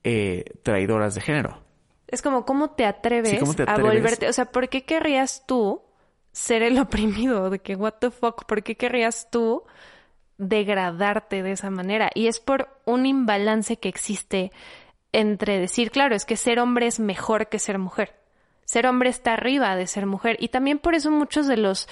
eh, 0.04 0.44
traidoras 0.62 1.14
de 1.14 1.20
género. 1.20 1.62
Es 2.08 2.22
como, 2.22 2.44
¿cómo 2.44 2.70
te, 2.70 2.85
atreves 2.85 3.42
a 3.66 3.78
volverte? 3.78 4.28
O 4.28 4.32
sea, 4.32 4.46
¿por 4.46 4.68
qué 4.68 4.85
querrías 4.85 5.44
tú 5.46 5.82
ser 6.32 6.62
el 6.62 6.78
oprimido? 6.78 7.50
De 7.50 7.58
que, 7.58 7.74
what 7.74 7.94
the 8.00 8.11
fuck, 8.11 8.44
¿por 8.44 8.62
qué 8.62 8.76
querrías 8.76 9.28
tú 9.30 9.64
degradarte 10.38 11.42
de 11.42 11.52
esa 11.52 11.70
manera? 11.70 12.11
Y 12.14 12.26
es 12.26 12.40
por 12.40 12.68
un 12.85 13.06
imbalance 13.06 13.78
que 13.78 13.88
existe 13.88 14.52
entre 15.12 15.58
decir, 15.58 15.90
claro, 15.90 16.14
es 16.14 16.24
que 16.24 16.37
ser 16.37 16.58
hombre 16.58 16.87
es 16.87 17.00
mejor 17.00 17.48
que 17.48 17.58
ser 17.58 17.78
mujer 17.78 18.22
ser 18.64 18.87
hombre 18.87 19.11
está 19.11 19.35
arriba 19.35 19.76
de 19.76 19.87
ser 19.87 20.06
mujer. 20.06 20.37
Y 20.40 20.48
también 20.48 20.78
por 20.78 20.94
eso 20.94 21.11
muchos 21.11 21.46
de 21.46 21.58
los 21.58 21.88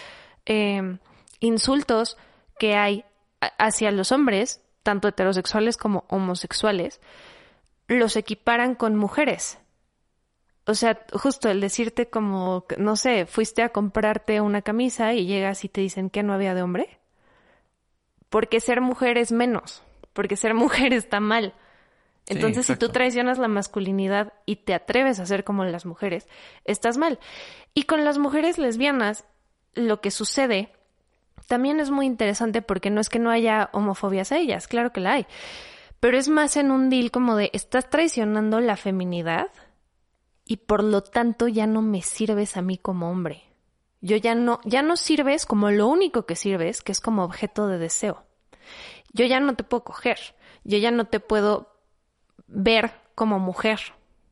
eh, 0.47 0.97
insultos 1.41 2.17
que 2.59 2.77
hay 2.77 3.05
hacia 3.59 3.91
los 3.91 4.13
hombres, 4.13 4.63
tanto 4.83 5.09
heterosexuales 5.09 5.77
como 5.77 6.05
homosexuales, 6.09 7.01
los 7.89 8.17
equiparan 8.17 8.75
con 8.75 8.97
mujeres. 8.97 9.59
O 10.67 10.75
sea, 10.75 11.05
justo 11.13 11.49
el 11.49 11.61
decirte 11.61 12.09
como, 12.09 12.65
no 12.79 12.97
sé, 12.97 13.27
fuiste 13.27 13.63
a 13.63 13.71
comprarte 13.71 14.41
una 14.41 14.63
camisa 14.63 15.15
y 15.15 15.27
llegas 15.27 15.65
y 15.65 15.69
te 15.69 15.81
dicen 15.81 16.11
que 16.11 16.23
no 16.23 16.33
había 16.33 16.55
de 16.55 16.63
hombre. 16.63 17.01
Porque 18.29 18.61
ser 18.61 18.81
mujer 18.81 19.19
es 19.19 19.33
menos, 19.33 19.83
porque 20.13 20.37
ser 20.37 20.55
mujer 20.55 20.93
está 20.93 21.19
mal. 21.19 21.55
Entonces, 22.27 22.67
si 22.67 22.77
tú 22.77 22.91
traicionas 22.91 23.39
la 23.39 23.49
masculinidad 23.49 24.35
y 24.47 24.57
te 24.57 24.75
atreves 24.75 25.19
a 25.19 25.27
ser 25.27 25.43
como 25.43 25.65
las 25.65 25.85
mujeres, 25.85 26.29
estás 26.65 26.97
mal. 26.97 27.19
Y 27.75 27.85
con 27.85 28.05
las 28.05 28.19
mujeres 28.19 28.57
lesbianas, 28.57 29.25
lo 29.75 30.01
que 30.01 30.13
sucede 30.13 30.73
también 31.51 31.81
es 31.81 31.91
muy 31.91 32.07
interesante 32.07 32.63
porque 32.63 32.91
no 32.91 33.01
es 33.01 33.09
que 33.09 33.19
no 33.19 33.29
haya 33.29 33.71
homofobias 33.73 34.31
a 34.31 34.39
ellas, 34.39 34.69
claro 34.69 34.93
que 34.93 35.01
la 35.01 35.15
hay. 35.15 35.27
Pero 35.99 36.17
es 36.17 36.29
más 36.29 36.57
en 36.57 36.71
un 36.71 36.91
deal 36.91 37.11
como 37.11 37.35
de 37.35 37.51
estás 37.53 37.91
traicionando 37.91 38.61
la 38.61 38.77
feminidad 38.77 39.49
y 40.45 40.59
por 40.59 40.85
lo 40.85 41.03
tanto 41.03 41.49
ya 41.49 41.67
no 41.67 41.83
me 41.83 42.03
sirves 42.03 42.57
a 42.57 42.63
mí 42.63 42.79
como 42.79 43.11
hombre. 43.11 43.43
Yo 44.01 44.17
ya 44.17 44.37
no, 44.37 44.61
ya 44.65 44.83
no 44.83 44.97
sirves 44.97 45.45
como 45.45 45.73
lo 45.73 45.89
único 45.89 46.25
que 46.25 46.37
sirves, 46.37 46.83
que 46.83 46.93
es 46.93 47.01
como 47.01 47.25
objeto 47.25 47.67
de 47.67 47.79
deseo. 47.79 48.23
Yo 49.13 49.27
ya 49.27 49.41
no 49.41 49.57
te 49.57 49.65
puedo 49.65 49.83
coger, 49.83 50.21
yo 50.63 50.79
ya 50.79 50.93
no 50.93 51.07
te 51.07 51.19
puedo 51.19 51.75
ver 52.47 52.93
como 53.17 53.41
mujer, 53.41 53.81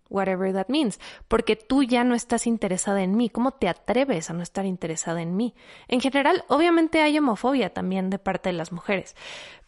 whatever 0.08 0.52
that 0.52 0.68
means, 0.68 0.98
porque 1.28 1.56
tú 1.56 1.82
ya 1.82 2.04
no 2.04 2.14
estás 2.14 2.46
interesada 2.46 3.02
en 3.02 3.16
mí. 3.16 3.28
¿Cómo 3.28 3.52
te 3.52 3.68
atreves 3.68 4.30
a 4.30 4.32
no 4.32 4.42
estar 4.42 4.66
interesada 4.66 5.22
en 5.22 5.36
mí? 5.36 5.54
En 5.86 6.00
general, 6.00 6.44
obviamente 6.48 7.02
hay 7.02 7.18
homofobia 7.18 7.72
también 7.72 8.10
de 8.10 8.18
parte 8.18 8.48
de 8.50 8.54
las 8.54 8.72
mujeres, 8.72 9.16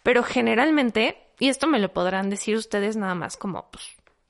pero 0.02 0.22
generalmente, 0.22 1.18
y 1.38 1.48
esto 1.48 1.66
me 1.66 1.78
lo 1.78 1.92
podrán 1.92 2.30
decir 2.30 2.56
ustedes 2.56 2.96
nada 2.96 3.14
más 3.14 3.36
como 3.36 3.70
pues, 3.70 3.84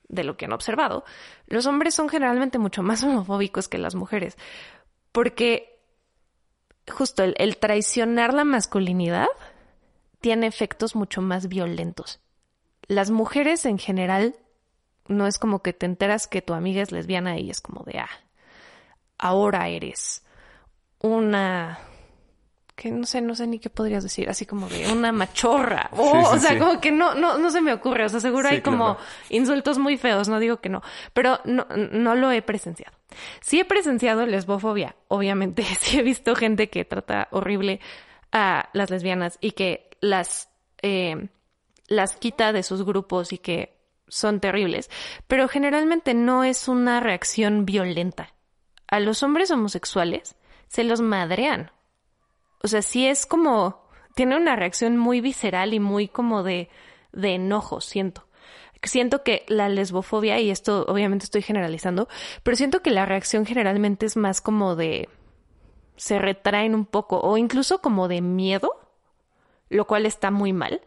de 0.09 0.25
lo 0.25 0.37
que 0.37 0.46
han 0.46 0.53
observado, 0.53 1.05
los 1.46 1.66
hombres 1.66 1.94
son 1.94 2.09
generalmente 2.09 2.59
mucho 2.59 2.83
más 2.83 3.03
homofóbicos 3.05 3.68
que 3.68 3.79
las 3.79 3.94
mujeres, 3.94 4.37
porque 5.12 5.79
justo 6.90 7.23
el, 7.25 7.57
traicionar 7.57 8.35
la 8.35 8.44
masculinidad 8.44 9.29
tiene 10.20 10.46
efectos 10.46 10.94
mucho 10.94 11.23
más 11.23 11.49
violentos. 11.49 12.20
Las 12.87 13.11
mujeres 13.11 13.64
en 13.64 13.79
general 13.79 14.35
no 15.08 15.26
es 15.26 15.38
como 15.38 15.62
que 15.62 15.72
te 15.72 15.86
enteras 15.86 16.26
que 16.26 16.42
tu 16.42 16.54
amiga 16.54 16.82
es 16.82 16.92
lesbiana 16.92 17.38
y 17.38 17.50
es 17.50 17.60
como 17.60 17.84
de, 17.84 17.98
ah, 17.98 18.10
ahora 19.18 19.68
eres 19.68 20.22
una 21.00 21.78
que 22.80 22.90
no 22.90 23.04
sé, 23.04 23.20
no 23.20 23.34
sé 23.34 23.46
ni 23.46 23.58
qué 23.58 23.68
podrías 23.68 24.02
decir, 24.02 24.30
así 24.30 24.46
como 24.46 24.66
de 24.66 24.90
una 24.90 25.12
machorra. 25.12 25.90
o 25.92 26.38
sea, 26.38 26.58
como 26.58 26.80
que 26.80 26.90
no, 26.90 27.14
no, 27.14 27.36
no 27.36 27.50
se 27.50 27.60
me 27.60 27.74
ocurre. 27.74 28.06
O 28.06 28.08
sea, 28.08 28.20
seguro 28.20 28.48
hay 28.48 28.62
como 28.62 28.96
insultos 29.28 29.78
muy 29.78 29.98
feos, 29.98 30.28
no 30.28 30.38
digo 30.38 30.62
que 30.62 30.70
no, 30.70 30.82
pero 31.12 31.40
no, 31.44 31.66
no 31.74 32.14
lo 32.14 32.32
he 32.32 32.40
presenciado. 32.40 32.96
Sí 33.42 33.60
he 33.60 33.66
presenciado 33.66 34.24
lesbofobia, 34.24 34.96
obviamente. 35.08 35.62
Sí 35.80 35.98
he 35.98 36.02
visto 36.02 36.34
gente 36.34 36.70
que 36.70 36.86
trata 36.86 37.28
horrible 37.32 37.80
a 38.32 38.70
las 38.72 38.88
lesbianas 38.88 39.36
y 39.42 39.50
que 39.50 39.90
las, 40.00 40.48
eh, 40.80 41.28
las 41.86 42.16
quita 42.16 42.54
de 42.54 42.62
sus 42.62 42.82
grupos 42.82 43.34
y 43.34 43.38
que 43.38 43.79
son 44.11 44.40
terribles. 44.40 44.90
Pero 45.27 45.49
generalmente 45.49 46.12
no 46.12 46.44
es 46.44 46.68
una 46.68 47.01
reacción 47.01 47.64
violenta. 47.64 48.35
A 48.87 49.01
los 49.01 49.23
hombres 49.23 49.51
homosexuales 49.51 50.37
se 50.68 50.85
los 50.85 51.01
madrean 51.01 51.70
o 52.62 52.68
sea, 52.68 52.83
sí 52.83 53.07
es 53.07 53.27
como, 53.27 53.83
tiene 54.14 54.37
una 54.37 54.57
reacción 54.57 54.96
muy 54.96 55.20
visceral 55.20 55.73
y 55.73 55.81
muy 55.81 56.09
como 56.09 56.42
de, 56.42 56.68
de 57.12 57.35
enojo, 57.35 57.81
siento. 57.81 58.27
Siento 58.83 59.23
que 59.23 59.44
la 59.49 59.68
lesbofobia, 59.68 60.40
y 60.40 60.51
esto 60.51 60.87
obviamente 60.88 61.25
estoy 61.25 61.42
generalizando, 61.42 62.09
pero 62.42 62.57
siento 62.57 62.83
que 62.83 62.90
la 62.90 63.07
reacción 63.07 63.44
generalmente 63.44 64.07
es 64.07 64.16
más 64.16 64.40
como 64.40 64.77
de, 64.77 65.09
se 65.96 66.18
retraen 66.18 66.75
un 66.75 66.87
poco, 66.87 67.20
o 67.20 67.37
incluso 67.37 67.81
como 67.81 68.09
de 68.09 68.20
miedo, 68.20 68.73
lo 69.68 69.87
cual 69.87 70.07
está 70.07 70.31
muy 70.31 70.53
mal 70.53 70.81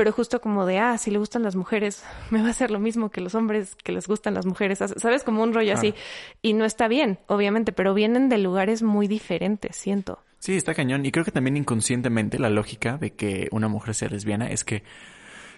pero 0.00 0.12
justo 0.12 0.40
como 0.40 0.64
de, 0.64 0.78
ah, 0.78 0.96
si 0.96 1.10
le 1.10 1.18
gustan 1.18 1.42
las 1.42 1.56
mujeres, 1.56 2.02
me 2.30 2.40
va 2.40 2.48
a 2.48 2.50
hacer 2.52 2.70
lo 2.70 2.78
mismo 2.78 3.10
que 3.10 3.20
los 3.20 3.34
hombres 3.34 3.76
que 3.84 3.92
les 3.92 4.08
gustan 4.08 4.32
las 4.32 4.46
mujeres, 4.46 4.78
¿sabes? 4.96 5.24
Como 5.24 5.42
un 5.42 5.52
rollo 5.52 5.74
así. 5.74 5.94
Y 6.40 6.54
no 6.54 6.64
está 6.64 6.88
bien, 6.88 7.18
obviamente, 7.26 7.72
pero 7.72 7.92
vienen 7.92 8.30
de 8.30 8.38
lugares 8.38 8.82
muy 8.82 9.08
diferentes, 9.08 9.76
siento. 9.76 10.18
Sí, 10.38 10.56
está 10.56 10.72
cañón. 10.72 11.04
Y 11.04 11.12
creo 11.12 11.26
que 11.26 11.32
también 11.32 11.58
inconscientemente 11.58 12.38
la 12.38 12.48
lógica 12.48 12.96
de 12.96 13.10
que 13.10 13.48
una 13.52 13.68
mujer 13.68 13.94
sea 13.94 14.08
lesbiana 14.08 14.48
es 14.48 14.64
que 14.64 14.84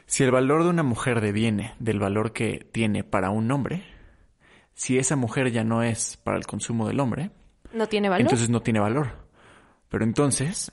si 0.06 0.24
el 0.24 0.32
valor 0.32 0.64
de 0.64 0.70
una 0.70 0.82
mujer 0.82 1.20
deviene 1.20 1.76
del 1.78 2.00
valor 2.00 2.32
que 2.32 2.66
tiene 2.72 3.04
para 3.04 3.30
un 3.30 3.48
hombre, 3.52 3.84
si 4.74 4.98
esa 4.98 5.14
mujer 5.14 5.52
ya 5.52 5.62
no 5.62 5.84
es 5.84 6.16
para 6.16 6.36
el 6.36 6.46
consumo 6.46 6.88
del 6.88 6.98
hombre, 6.98 7.30
no 7.72 7.86
tiene 7.86 8.08
valor. 8.08 8.22
Entonces 8.22 8.50
no 8.50 8.60
tiene 8.60 8.80
valor. 8.80 9.24
Pero 9.88 10.02
entonces, 10.02 10.72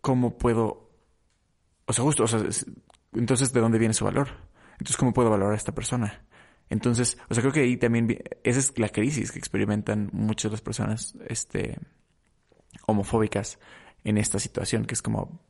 ¿cómo 0.00 0.36
puedo 0.36 0.82
o 1.86 1.92
sea, 1.92 2.04
justo, 2.04 2.24
o 2.24 2.26
sea, 2.26 2.40
entonces, 3.12 3.52
¿de 3.52 3.60
dónde 3.60 3.78
viene 3.78 3.94
su 3.94 4.04
valor? 4.04 4.28
Entonces, 4.72 4.96
¿cómo 4.96 5.12
puedo 5.12 5.30
valorar 5.30 5.54
a 5.54 5.56
esta 5.56 5.72
persona? 5.72 6.24
Entonces, 6.70 7.18
o 7.28 7.34
sea, 7.34 7.42
creo 7.42 7.52
que 7.52 7.60
ahí 7.60 7.76
también, 7.76 8.18
esa 8.44 8.58
es 8.58 8.78
la 8.78 8.88
crisis 8.88 9.30
que 9.30 9.38
experimentan 9.38 10.08
muchas 10.12 10.50
de 10.50 10.54
las 10.54 10.62
personas, 10.62 11.14
este, 11.28 11.78
homofóbicas 12.86 13.58
en 14.04 14.18
esta 14.18 14.38
situación, 14.38 14.86
que 14.86 14.94
es 14.94 15.02
como, 15.02 15.40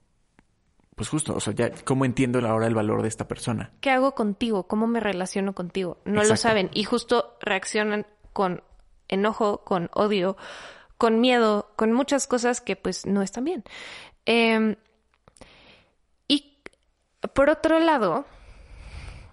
pues 0.97 1.09
justo, 1.09 1.35
o 1.35 1.41
sea, 1.41 1.55
ya, 1.55 1.71
¿cómo 1.85 2.05
entiendo 2.05 2.47
ahora 2.47 2.67
el 2.67 2.75
valor 2.75 3.03
de 3.03 3.09
esta 3.09 3.29
persona? 3.29 3.73
¿Qué 3.81 3.91
hago 3.91 4.15
contigo? 4.15 4.67
¿Cómo 4.67 4.87
me 4.87 5.01
relaciono 5.01 5.55
contigo? 5.55 5.99
No 6.05 6.25
lo 6.25 6.37
saben 6.37 6.71
y 6.75 6.85
justo 6.85 7.37
reaccionan 7.41 8.07
con 8.33 8.63
enojo, 9.09 9.65
con 9.65 9.91
odio, 9.95 10.37
con 10.99 11.21
miedo, 11.21 11.73
con 11.77 11.93
muchas 11.93 12.27
cosas 12.27 12.61
que 12.61 12.77
pues 12.77 13.07
no 13.07 13.23
están 13.23 13.45
bien. 13.45 13.65
Eh, 14.27 14.77
por 17.35 17.51
otro 17.51 17.79
lado, 17.79 18.27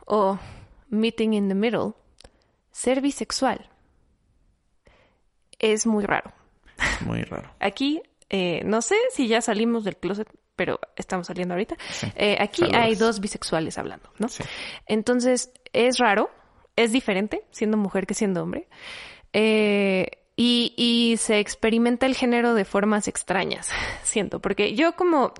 o 0.05 0.39
meeting 0.89 1.33
in 1.33 1.47
the 1.47 1.55
middle, 1.55 1.93
ser 2.71 3.01
bisexual 3.01 3.69
es 5.59 5.85
muy 5.85 6.05
raro. 6.05 6.31
Muy 7.05 7.21
raro. 7.23 7.51
Aquí, 7.59 8.01
eh, 8.29 8.61
no 8.63 8.81
sé 8.81 8.95
si 9.11 9.27
ya 9.27 9.41
salimos 9.41 9.83
del 9.83 9.97
closet, 9.97 10.27
pero 10.55 10.79
estamos 10.95 11.27
saliendo 11.27 11.53
ahorita. 11.53 11.77
Eh, 12.15 12.35
aquí 12.39 12.63
hay 12.73 12.95
dos 12.95 13.21
bisexuales 13.21 13.77
hablando, 13.77 14.11
¿no? 14.17 14.27
Sí. 14.27 14.43
Entonces, 14.87 15.53
es 15.71 15.99
raro, 15.99 16.29
es 16.75 16.91
diferente 16.91 17.43
siendo 17.51 17.77
mujer 17.77 18.05
que 18.05 18.13
siendo 18.13 18.43
hombre. 18.43 18.67
Eh, 19.31 20.09
y, 20.35 20.73
y 20.75 21.17
se 21.17 21.39
experimenta 21.39 22.05
el 22.05 22.15
género 22.15 22.55
de 22.55 22.65
formas 22.65 23.07
extrañas, 23.07 23.69
siento, 24.03 24.41
porque 24.41 24.75
yo 24.75 24.95
como 24.95 25.33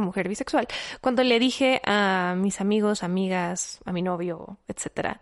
mujer 0.00 0.28
bisexual. 0.28 0.66
Cuando 1.00 1.22
le 1.22 1.38
dije 1.38 1.80
a 1.84 2.34
mis 2.36 2.60
amigos, 2.60 3.02
amigas, 3.02 3.80
a 3.84 3.92
mi 3.92 4.02
novio, 4.02 4.58
etcétera, 4.68 5.20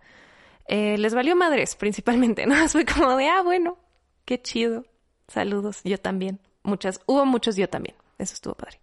eh, 0.67 0.97
les 0.99 1.15
valió 1.15 1.37
madres 1.37 1.77
principalmente, 1.77 2.47
¿no? 2.47 2.55
Fue 2.69 2.85
como 2.85 3.17
de, 3.17 3.29
ah, 3.29 3.43
bueno, 3.43 3.79
qué 4.25 4.41
chido. 4.41 4.85
Saludos, 5.29 5.81
yo 5.85 5.99
también. 5.99 6.41
Muchas, 6.63 7.01
hubo 7.07 7.25
muchos 7.25 7.57
yo 7.57 7.69
también. 7.69 7.97
Eso 8.19 8.35
estuvo 8.35 8.55
padre. 8.55 8.79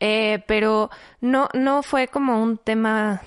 Eh, 0.00 0.42
pero 0.46 0.90
no, 1.20 1.48
no 1.52 1.82
fue 1.82 2.08
como 2.08 2.42
un 2.42 2.56
tema, 2.56 3.22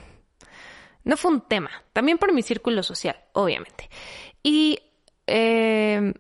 no 1.04 1.18
fue 1.18 1.32
un 1.32 1.42
tema. 1.42 1.70
También 1.94 2.18
por 2.18 2.34
mi 2.34 2.42
círculo 2.42 2.82
social, 2.82 3.16
obviamente. 3.34 3.90
Y 4.42 4.80
eh, 5.28 6.14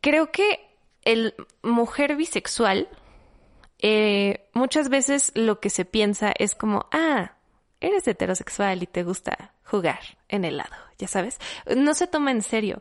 creo 0.00 0.32
que 0.32 0.60
el 1.02 1.34
mujer 1.62 2.16
bisexual 2.16 2.88
eh, 3.86 4.48
muchas 4.54 4.88
veces 4.88 5.30
lo 5.34 5.60
que 5.60 5.68
se 5.68 5.84
piensa 5.84 6.32
es 6.38 6.54
como, 6.54 6.86
ah, 6.90 7.32
eres 7.82 8.08
heterosexual 8.08 8.82
y 8.82 8.86
te 8.86 9.02
gusta 9.02 9.52
jugar 9.62 9.98
en 10.30 10.46
el 10.46 10.56
lado, 10.56 10.74
ya 10.96 11.06
sabes. 11.06 11.38
No 11.76 11.92
se 11.92 12.06
toma 12.06 12.30
en 12.30 12.40
serio. 12.40 12.80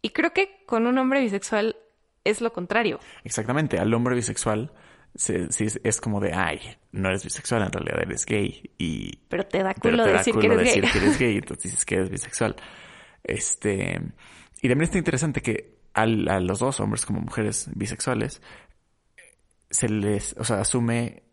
Y 0.00 0.10
creo 0.10 0.32
que 0.32 0.62
con 0.64 0.86
un 0.86 0.96
hombre 0.96 1.20
bisexual 1.22 1.74
es 2.22 2.40
lo 2.40 2.52
contrario. 2.52 3.00
Exactamente, 3.24 3.80
al 3.80 3.92
hombre 3.94 4.14
bisexual 4.14 4.70
sí, 5.16 5.48
es 5.82 6.00
como 6.00 6.20
de, 6.20 6.32
ay, 6.32 6.60
no 6.92 7.08
eres 7.08 7.24
bisexual, 7.24 7.62
en 7.62 7.72
realidad 7.72 8.02
eres 8.02 8.24
gay. 8.24 8.70
Y, 8.78 9.16
pero 9.28 9.44
te 9.44 9.60
da 9.60 9.74
culo, 9.74 10.04
decir, 10.04 10.36
que 10.38 10.46
eres 10.46 10.58
decir 10.58 10.84
que 10.88 10.98
eres 10.98 11.18
gay, 11.18 11.36
entonces 11.38 11.64
dices 11.64 11.84
que 11.84 11.96
eres 11.96 12.10
bisexual. 12.10 12.54
Este, 13.24 14.00
y 14.62 14.68
también 14.68 14.82
está 14.82 14.98
interesante 14.98 15.42
que 15.42 15.74
a 15.94 16.06
los 16.06 16.60
dos 16.60 16.78
hombres 16.78 17.04
como 17.04 17.20
mujeres 17.20 17.68
bisexuales 17.74 18.40
se 19.74 19.88
les, 19.88 20.36
o 20.38 20.44
sea, 20.44 20.60
asume, 20.60 21.24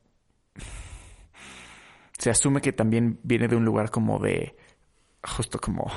se 2.17 2.31
asume 2.31 2.59
que 2.59 2.73
también 2.73 3.19
viene 3.21 3.47
de 3.47 3.55
un 3.55 3.63
lugar 3.63 3.91
como 3.91 4.17
de, 4.17 4.55
justo 5.23 5.59
como 5.59 5.91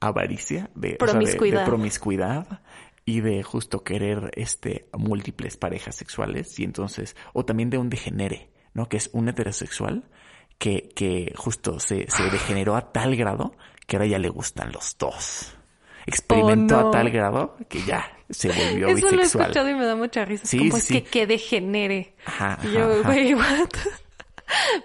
avaricia, 0.00 0.70
de 0.74 0.96
promiscuidad, 0.96 1.60
de, 1.60 1.66
promiscuidad 1.66 2.60
y 3.06 3.22
de 3.22 3.42
justo 3.42 3.82
querer 3.82 4.32
este 4.34 4.90
múltiples 4.92 5.56
parejas 5.56 5.96
sexuales 5.96 6.58
y 6.60 6.64
entonces, 6.64 7.16
o 7.32 7.46
también 7.46 7.70
de 7.70 7.78
un 7.78 7.88
degenere, 7.88 8.50
¿no? 8.74 8.90
Que 8.90 8.98
es 8.98 9.08
un 9.14 9.30
heterosexual 9.30 10.10
que, 10.58 10.90
que 10.94 11.32
justo 11.38 11.80
se, 11.80 12.10
se 12.10 12.24
degeneró 12.24 12.76
a 12.76 12.92
tal 12.92 13.16
grado 13.16 13.56
que 13.86 13.96
ahora 13.96 14.08
ya 14.08 14.18
le 14.18 14.28
gustan 14.28 14.72
los 14.72 14.98
dos. 14.98 15.56
experimentó 16.04 16.76
Oh, 16.76 16.82
no. 16.82 16.88
a 16.88 16.90
tal 16.90 17.10
grado 17.10 17.56
que 17.70 17.82
ya 17.82 18.14
se 18.32 18.48
volvió 18.48 18.88
Eso 18.88 19.10
lo 19.10 19.22
he 19.22 19.24
escuchado 19.24 19.68
y 19.68 19.74
me 19.74 19.86
da 19.86 19.96
mucha 19.96 20.24
risa. 20.24 20.44
Es 20.44 20.50
Sí, 20.50 20.58
como 20.58 20.80
sí, 20.80 20.96
es 20.96 21.02
que, 21.04 21.10
que 21.10 21.26
degenere. 21.26 22.14
Ajá, 22.24 22.58
Y 22.62 22.66
ajá, 22.68 22.78
yo, 22.78 23.02
güey, 23.04 23.34
what? 23.34 23.68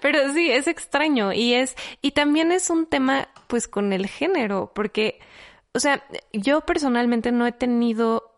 Pero 0.02 0.34
sí, 0.34 0.52
es 0.52 0.68
extraño 0.68 1.34
y 1.34 1.54
es 1.54 1.76
y 2.02 2.12
también 2.12 2.52
es 2.52 2.70
un 2.70 2.86
tema 2.86 3.28
pues 3.48 3.68
con 3.68 3.92
el 3.92 4.08
género, 4.08 4.72
porque 4.74 5.20
o 5.74 5.80
sea, 5.80 6.04
yo 6.32 6.62
personalmente 6.62 7.32
no 7.32 7.46
he 7.46 7.52
tenido 7.52 8.38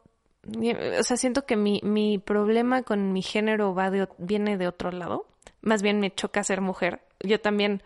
o 1.00 1.04
sea, 1.04 1.18
siento 1.18 1.46
que 1.46 1.56
mi, 1.56 1.82
mi 1.84 2.18
problema 2.18 2.84
con 2.84 3.14
mi 3.14 3.22
género 3.22 3.74
va 3.76 3.92
de, 3.92 4.08
viene 4.18 4.58
de 4.58 4.68
otro 4.68 4.92
lado. 4.92 5.28
Más 5.62 5.82
bien 5.82 6.00
me 6.00 6.14
choca 6.14 6.44
ser 6.44 6.62
mujer. 6.62 7.02
Yo 7.20 7.42
también, 7.42 7.84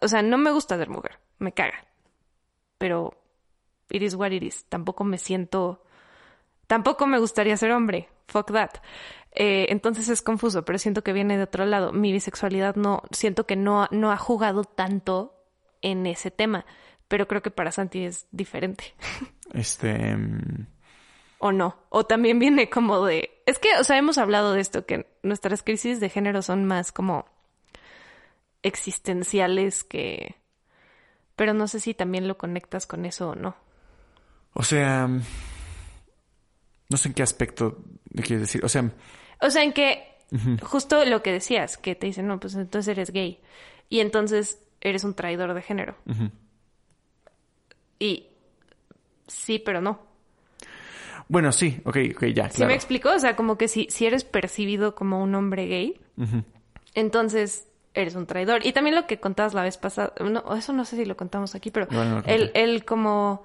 o 0.00 0.08
sea, 0.08 0.22
no 0.22 0.38
me 0.38 0.52
gusta 0.52 0.78
ser 0.78 0.88
mujer, 0.88 1.18
me 1.38 1.52
caga. 1.52 1.84
Pero 2.78 3.14
it 3.90 4.02
is 4.02 4.14
what 4.14 4.30
it 4.30 4.42
is. 4.42 4.64
Tampoco 4.68 5.04
me 5.04 5.18
siento, 5.18 5.84
tampoco 6.66 7.06
me 7.06 7.18
gustaría 7.18 7.56
ser 7.56 7.72
hombre. 7.72 8.08
Fuck 8.28 8.52
that. 8.52 8.70
Eh, 9.34 9.66
entonces 9.70 10.08
es 10.08 10.22
confuso, 10.22 10.64
pero 10.64 10.78
siento 10.78 11.02
que 11.02 11.12
viene 11.12 11.36
de 11.36 11.44
otro 11.44 11.64
lado. 11.64 11.92
Mi 11.92 12.12
bisexualidad 12.12 12.76
no, 12.76 13.02
siento 13.10 13.46
que 13.46 13.56
no, 13.56 13.88
no 13.90 14.12
ha 14.12 14.16
jugado 14.16 14.64
tanto 14.64 15.34
en 15.80 16.06
ese 16.06 16.30
tema. 16.30 16.66
Pero 17.08 17.28
creo 17.28 17.42
que 17.42 17.50
para 17.50 17.72
Santi 17.72 18.04
es 18.04 18.26
diferente. 18.30 18.94
Este. 19.52 20.16
mm, 20.16 20.66
¿O 21.38 21.52
no? 21.52 21.76
O 21.90 22.06
también 22.06 22.38
viene 22.38 22.70
como 22.70 23.04
de... 23.04 23.42
Es 23.44 23.58
que, 23.58 23.68
o 23.78 23.84
sea, 23.84 23.98
hemos 23.98 24.16
hablado 24.16 24.54
de 24.54 24.60
esto, 24.62 24.86
que 24.86 25.12
nuestras 25.22 25.62
crisis 25.62 26.00
de 26.00 26.08
género 26.08 26.40
son 26.40 26.64
más 26.64 26.90
como 26.90 27.26
existenciales 28.62 29.84
que... 29.84 30.36
Pero 31.36 31.52
no 31.52 31.66
sé 31.68 31.80
si 31.80 31.92
también 31.92 32.28
lo 32.28 32.38
conectas 32.38 32.86
con 32.86 33.04
eso 33.04 33.30
o 33.30 33.34
no. 33.34 33.56
O 34.54 34.62
sea. 34.62 35.08
No 36.92 36.96
sé 36.98 37.08
en 37.08 37.14
qué 37.14 37.22
aspecto 37.22 37.78
le 38.12 38.22
quieres 38.22 38.42
decir. 38.42 38.64
O 38.64 38.68
sea, 38.68 38.88
O 39.40 39.50
sea, 39.50 39.62
en 39.64 39.72
que 39.72 40.04
justo 40.62 41.04
lo 41.04 41.22
que 41.22 41.32
decías, 41.32 41.76
que 41.76 41.94
te 41.94 42.06
dicen, 42.06 42.26
no, 42.26 42.38
pues 42.38 42.54
entonces 42.54 42.88
eres 42.96 43.10
gay. 43.10 43.40
Y 43.88 44.00
entonces 44.00 44.62
eres 44.80 45.02
un 45.04 45.14
traidor 45.14 45.52
de 45.54 45.62
género. 45.62 45.96
Y 47.98 48.26
sí, 49.26 49.58
pero 49.58 49.80
no. 49.80 50.00
bueno, 51.28 51.52
sí, 51.52 51.80
ok, 51.84 51.96
ok, 52.16 52.24
ya, 52.34 52.48
¿Sí 52.50 52.56
claro. 52.56 52.68
me 52.70 52.74
explico? 52.74 53.10
O 53.10 53.18
sea, 53.18 53.36
como 53.36 53.56
que 53.56 53.68
si, 53.68 53.86
si 53.90 54.06
eres 54.06 54.24
percibido 54.24 54.94
como 54.94 55.22
un 55.22 55.34
hombre 55.34 55.66
gay, 55.66 56.00
entonces 56.94 57.68
eres 57.94 58.14
un 58.14 58.26
traidor. 58.26 58.66
Y 58.66 58.72
también 58.72 58.96
lo 58.96 59.06
que 59.06 59.20
contabas 59.20 59.54
la 59.54 59.62
vez 59.62 59.76
pasada, 59.76 60.12
no, 60.20 60.54
eso 60.56 60.72
no 60.72 60.84
sé 60.84 60.96
si 60.96 61.04
lo 61.04 61.16
contamos 61.16 61.54
aquí, 61.54 61.70
pero 61.70 61.86
No, 61.90 62.04
no 62.04 62.22
el, 62.26 62.50
el 62.54 62.84
como 62.84 63.44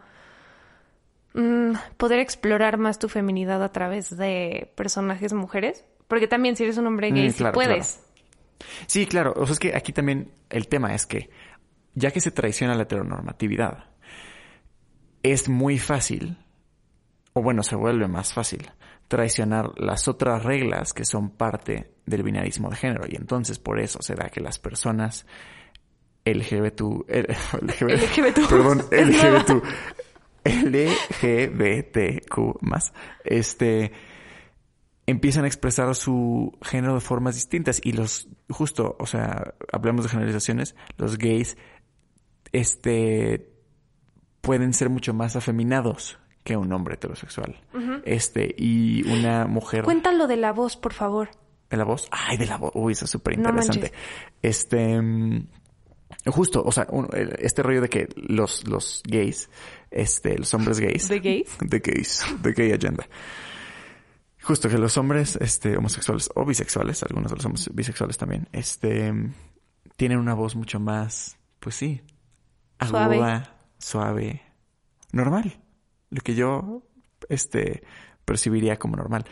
mm, 1.37 1.73
poder 1.97 2.19
explorar 2.19 2.77
más 2.77 2.99
tu 2.99 3.07
feminidad 3.09 3.63
a 3.63 3.71
través 3.71 4.15
de 4.17 4.71
personajes 4.75 5.31
mujeres. 5.33 5.85
Porque 6.07 6.27
también 6.27 6.55
si 6.55 6.63
eres 6.63 6.77
un 6.77 6.87
hombre 6.87 7.11
gay, 7.11 7.27
Mm, 7.29 7.31
sí 7.31 7.37
claro, 7.37 7.53
puedes. 7.53 8.01
Sí, 8.87 9.05
claro. 9.05 9.33
O 9.37 9.45
sea, 9.45 9.53
es 9.53 9.59
que 9.59 9.75
aquí 9.75 9.93
también 9.93 10.31
el 10.49 10.67
tema 10.67 10.93
es 10.95 11.05
que, 11.05 11.29
ya 11.95 12.11
que 12.11 12.19
se 12.21 12.31
traiciona 12.31 12.75
la 12.75 12.83
heteronormatividad, 12.83 13.85
es 15.23 15.49
muy 15.49 15.77
fácil, 15.79 16.37
o 17.33 17.41
bueno, 17.41 17.61
se 17.63 17.75
vuelve 17.75 18.07
más 18.07 18.33
fácil, 18.33 18.71
traicionar 19.07 19.71
las 19.77 20.07
otras 20.07 20.43
reglas 20.43 20.93
que 20.93 21.05
son 21.05 21.29
parte 21.31 21.91
del 22.05 22.23
binarismo 22.23 22.69
de 22.69 22.75
género. 22.77 23.05
Y 23.07 23.15
entonces 23.15 23.59
por 23.59 23.79
eso 23.79 24.01
se 24.01 24.15
da 24.15 24.29
que 24.29 24.39
las 24.41 24.59
personas 24.59 25.25
LGBT, 26.25 26.81
el- 27.07 27.27
LGBT, 27.61 28.17
LGBTQ. 28.17 28.49
perdón. 28.49 28.77
LGBT, 28.91 29.63
LGBTQ 30.47 32.37
más, 32.61 32.93
este, 33.23 33.91
empiezan 35.05 35.45
a 35.45 35.47
expresar 35.47 35.93
su 35.95 36.57
género 36.61 36.93
de 36.95 37.01
formas 37.01 37.35
distintas 37.35 37.79
y 37.83 37.93
los 37.93 38.27
justo, 38.49 38.95
o 38.99 39.05
sea, 39.05 39.53
hablamos 39.71 40.03
de 40.05 40.09
generalizaciones, 40.09 40.75
los 40.97 41.17
gays 41.17 41.57
este 42.51 43.49
pueden 44.41 44.73
ser 44.73 44.89
mucho 44.89 45.13
más 45.13 45.35
afeminados 45.35 46.19
que 46.43 46.55
un 46.55 46.71
hombre 46.71 46.95
heterosexual. 46.95 47.59
Este 48.05 48.55
y 48.57 49.03
una 49.11 49.47
mujer 49.47 49.83
Cuéntalo 49.83 50.27
de 50.27 50.37
la 50.37 50.53
voz, 50.53 50.77
por 50.77 50.93
favor. 50.93 51.29
de 51.69 51.75
la 51.75 51.83
voz. 51.83 52.07
Ay, 52.11 52.37
de 52.37 52.45
la 52.45 52.57
voz. 52.57 52.71
Uy, 52.73 52.93
eso 52.93 53.03
es 53.05 53.11
súper 53.11 53.33
interesante. 53.33 53.91
este. 54.41 55.01
Justo, 56.27 56.63
o 56.63 56.71
sea, 56.71 56.87
un- 56.91 57.07
este 57.39 57.63
rollo 57.63 57.81
de 57.81 57.89
que 57.89 58.09
los, 58.15 58.67
los 58.67 59.01
gays, 59.05 59.49
este, 59.91 60.37
los 60.37 60.53
hombres 60.53 60.79
gays. 60.79 61.07
¿De 61.07 61.19
gays? 61.19 61.57
De 61.61 61.79
gays. 61.79 62.25
De 62.41 62.51
gay 62.53 62.71
agenda. 62.73 63.07
Justo 64.41 64.69
que 64.69 64.77
los 64.77 64.97
hombres, 64.97 65.37
este, 65.41 65.75
homosexuales 65.77 66.29
o 66.35 66.45
bisexuales, 66.45 67.03
algunos 67.03 67.31
de 67.31 67.35
los 67.37 67.45
hombres 67.45 67.69
bisexuales 67.73 68.17
también, 68.17 68.47
este, 68.53 69.13
tienen 69.97 70.19
una 70.19 70.33
voz 70.33 70.55
mucho 70.55 70.79
más, 70.79 71.37
pues 71.59 71.75
sí, 71.75 72.01
Suave. 72.85 73.15
aguda, 73.15 73.57
suave, 73.77 74.41
normal. 75.11 75.59
Lo 76.09 76.21
que 76.21 76.35
yo, 76.35 76.83
este, 77.27 77.83
percibiría 78.23 78.77
como 78.77 78.95
normal. 78.95 79.25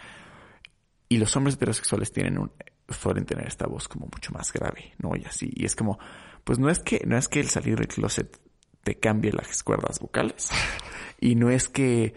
Y 1.07 1.17
los 1.17 1.33
hombres 1.37 1.55
heterosexuales 1.55 2.11
tienen 2.11 2.37
un, 2.37 2.51
suelen 2.89 3.25
tener 3.25 3.47
esta 3.47 3.67
voz 3.67 3.87
como 3.87 4.07
mucho 4.07 4.31
más 4.31 4.51
grave, 4.53 4.93
¿no? 4.99 5.15
Y 5.15 5.25
así, 5.25 5.51
y 5.53 5.65
es 5.65 5.75
como, 5.75 5.97
pues 6.43 6.59
no 6.59 6.69
es 6.69 6.79
que, 6.79 7.01
no 7.05 7.17
es 7.17 7.27
que 7.27 7.39
el 7.39 7.49
salir 7.49 7.77
del 7.77 7.87
closet 7.87 8.39
te 8.83 8.99
cambie 8.99 9.31
las 9.31 9.63
cuerdas 9.63 9.99
vocales. 9.99 10.49
y 11.19 11.35
no 11.35 11.49
es 11.49 11.67
que 11.67 12.13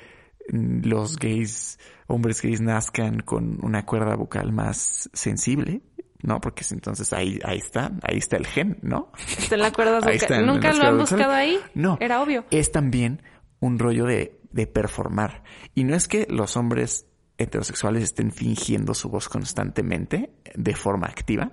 mm, 0.52 0.86
los 0.86 1.16
gays, 1.16 1.78
hombres 2.06 2.42
gays 2.42 2.60
nazcan 2.60 3.20
con 3.20 3.58
una 3.62 3.84
cuerda 3.86 4.14
vocal 4.16 4.52
más 4.52 5.08
sensible, 5.12 5.82
¿no? 6.22 6.40
Porque 6.40 6.64
entonces 6.70 7.12
ahí, 7.12 7.38
ahí 7.44 7.58
está, 7.58 7.92
ahí 8.02 8.18
está 8.18 8.36
el 8.36 8.46
gen, 8.46 8.78
¿no? 8.82 9.12
Está 9.38 9.54
en 9.54 9.62
la 9.62 9.72
cuerda 9.72 9.94
vocal. 10.00 10.14
está 10.14 10.40
¿Nunca 10.42 10.72
lo 10.74 10.84
han 10.84 10.98
buscado 10.98 11.32
ahí? 11.32 11.58
No. 11.74 11.96
Era 12.00 12.20
obvio. 12.20 12.44
Es 12.50 12.70
también 12.72 13.22
un 13.60 13.78
rollo 13.78 14.04
de, 14.04 14.38
de 14.50 14.66
performar. 14.66 15.42
Y 15.74 15.84
no 15.84 15.94
es 15.94 16.06
que 16.08 16.26
los 16.28 16.56
hombres 16.56 17.06
heterosexuales 17.38 18.02
estén 18.02 18.32
fingiendo 18.32 18.94
su 18.94 19.08
voz 19.08 19.28
constantemente 19.28 20.32
de 20.54 20.74
forma 20.74 21.06
activa, 21.06 21.52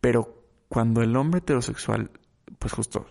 pero 0.00 0.44
cuando 0.68 1.02
el 1.02 1.16
hombre 1.16 1.38
heterosexual, 1.38 2.10
pues 2.58 2.72
justo, 2.72 3.06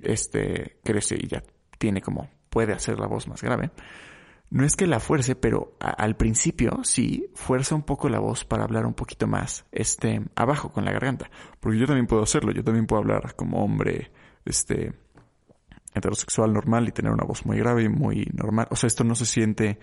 este, 0.00 0.78
crece 0.82 1.16
y 1.20 1.26
ya 1.26 1.42
tiene 1.78 2.00
como, 2.00 2.30
puede 2.48 2.72
hacer 2.72 2.98
la 2.98 3.06
voz 3.06 3.26
más 3.26 3.42
grave, 3.42 3.70
no 4.50 4.64
es 4.64 4.74
que 4.74 4.88
la 4.88 4.98
fuerce, 4.98 5.36
pero 5.36 5.76
al 5.78 6.16
principio 6.16 6.80
sí 6.82 7.30
fuerza 7.34 7.76
un 7.76 7.82
poco 7.82 8.08
la 8.08 8.18
voz 8.18 8.44
para 8.44 8.64
hablar 8.64 8.84
un 8.84 8.94
poquito 8.94 9.28
más, 9.28 9.64
este, 9.70 10.22
abajo 10.34 10.72
con 10.72 10.84
la 10.84 10.92
garganta. 10.92 11.30
Porque 11.60 11.78
yo 11.78 11.86
también 11.86 12.08
puedo 12.08 12.24
hacerlo, 12.24 12.50
yo 12.50 12.64
también 12.64 12.86
puedo 12.86 13.00
hablar 13.00 13.36
como 13.36 13.64
hombre, 13.64 14.10
este, 14.44 14.92
heterosexual 15.94 16.52
normal 16.52 16.88
y 16.88 16.92
tener 16.92 17.12
una 17.12 17.24
voz 17.24 17.46
muy 17.46 17.58
grave 17.58 17.84
y 17.84 17.88
muy 17.88 18.28
normal. 18.34 18.66
O 18.70 18.76
sea, 18.76 18.88
esto 18.88 19.04
no 19.04 19.14
se 19.14 19.24
siente, 19.24 19.78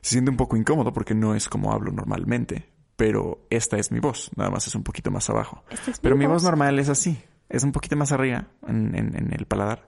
se 0.00 0.10
siente 0.12 0.30
un 0.30 0.36
poco 0.36 0.56
incómodo 0.56 0.92
porque 0.92 1.14
no 1.14 1.34
es 1.34 1.48
como 1.48 1.72
hablo 1.72 1.90
normalmente. 1.92 2.70
Pero 2.96 3.46
esta 3.50 3.76
es 3.78 3.92
mi 3.92 4.00
voz, 4.00 4.30
nada 4.36 4.50
más 4.50 4.66
es 4.66 4.74
un 4.74 4.82
poquito 4.82 5.10
más 5.12 5.30
abajo. 5.30 5.62
Es 5.86 6.00
pero 6.00 6.16
mi 6.16 6.26
voz 6.26 6.42
voz. 6.42 6.44
normal 6.44 6.78
es 6.80 6.88
así, 6.88 7.16
es 7.48 7.62
un 7.62 7.70
poquito 7.72 7.94
más 7.96 8.10
arriba 8.10 8.48
en, 8.66 8.94
en- 8.96 9.16
en 9.16 9.32
el 9.32 9.46
paladar, 9.46 9.86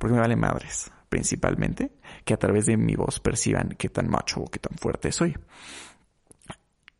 porque 0.00 0.14
me 0.14 0.20
vale 0.20 0.34
madres, 0.34 0.90
principalmente, 1.08 1.92
que 2.24 2.34
a 2.34 2.36
través 2.36 2.66
de 2.66 2.76
mi 2.76 2.96
voz 2.96 3.20
perciban 3.20 3.76
qué 3.78 3.88
tan 3.88 4.08
macho 4.10 4.40
o 4.40 4.46
qué 4.50 4.58
tan 4.58 4.76
fuerte 4.76 5.12
soy. 5.12 5.36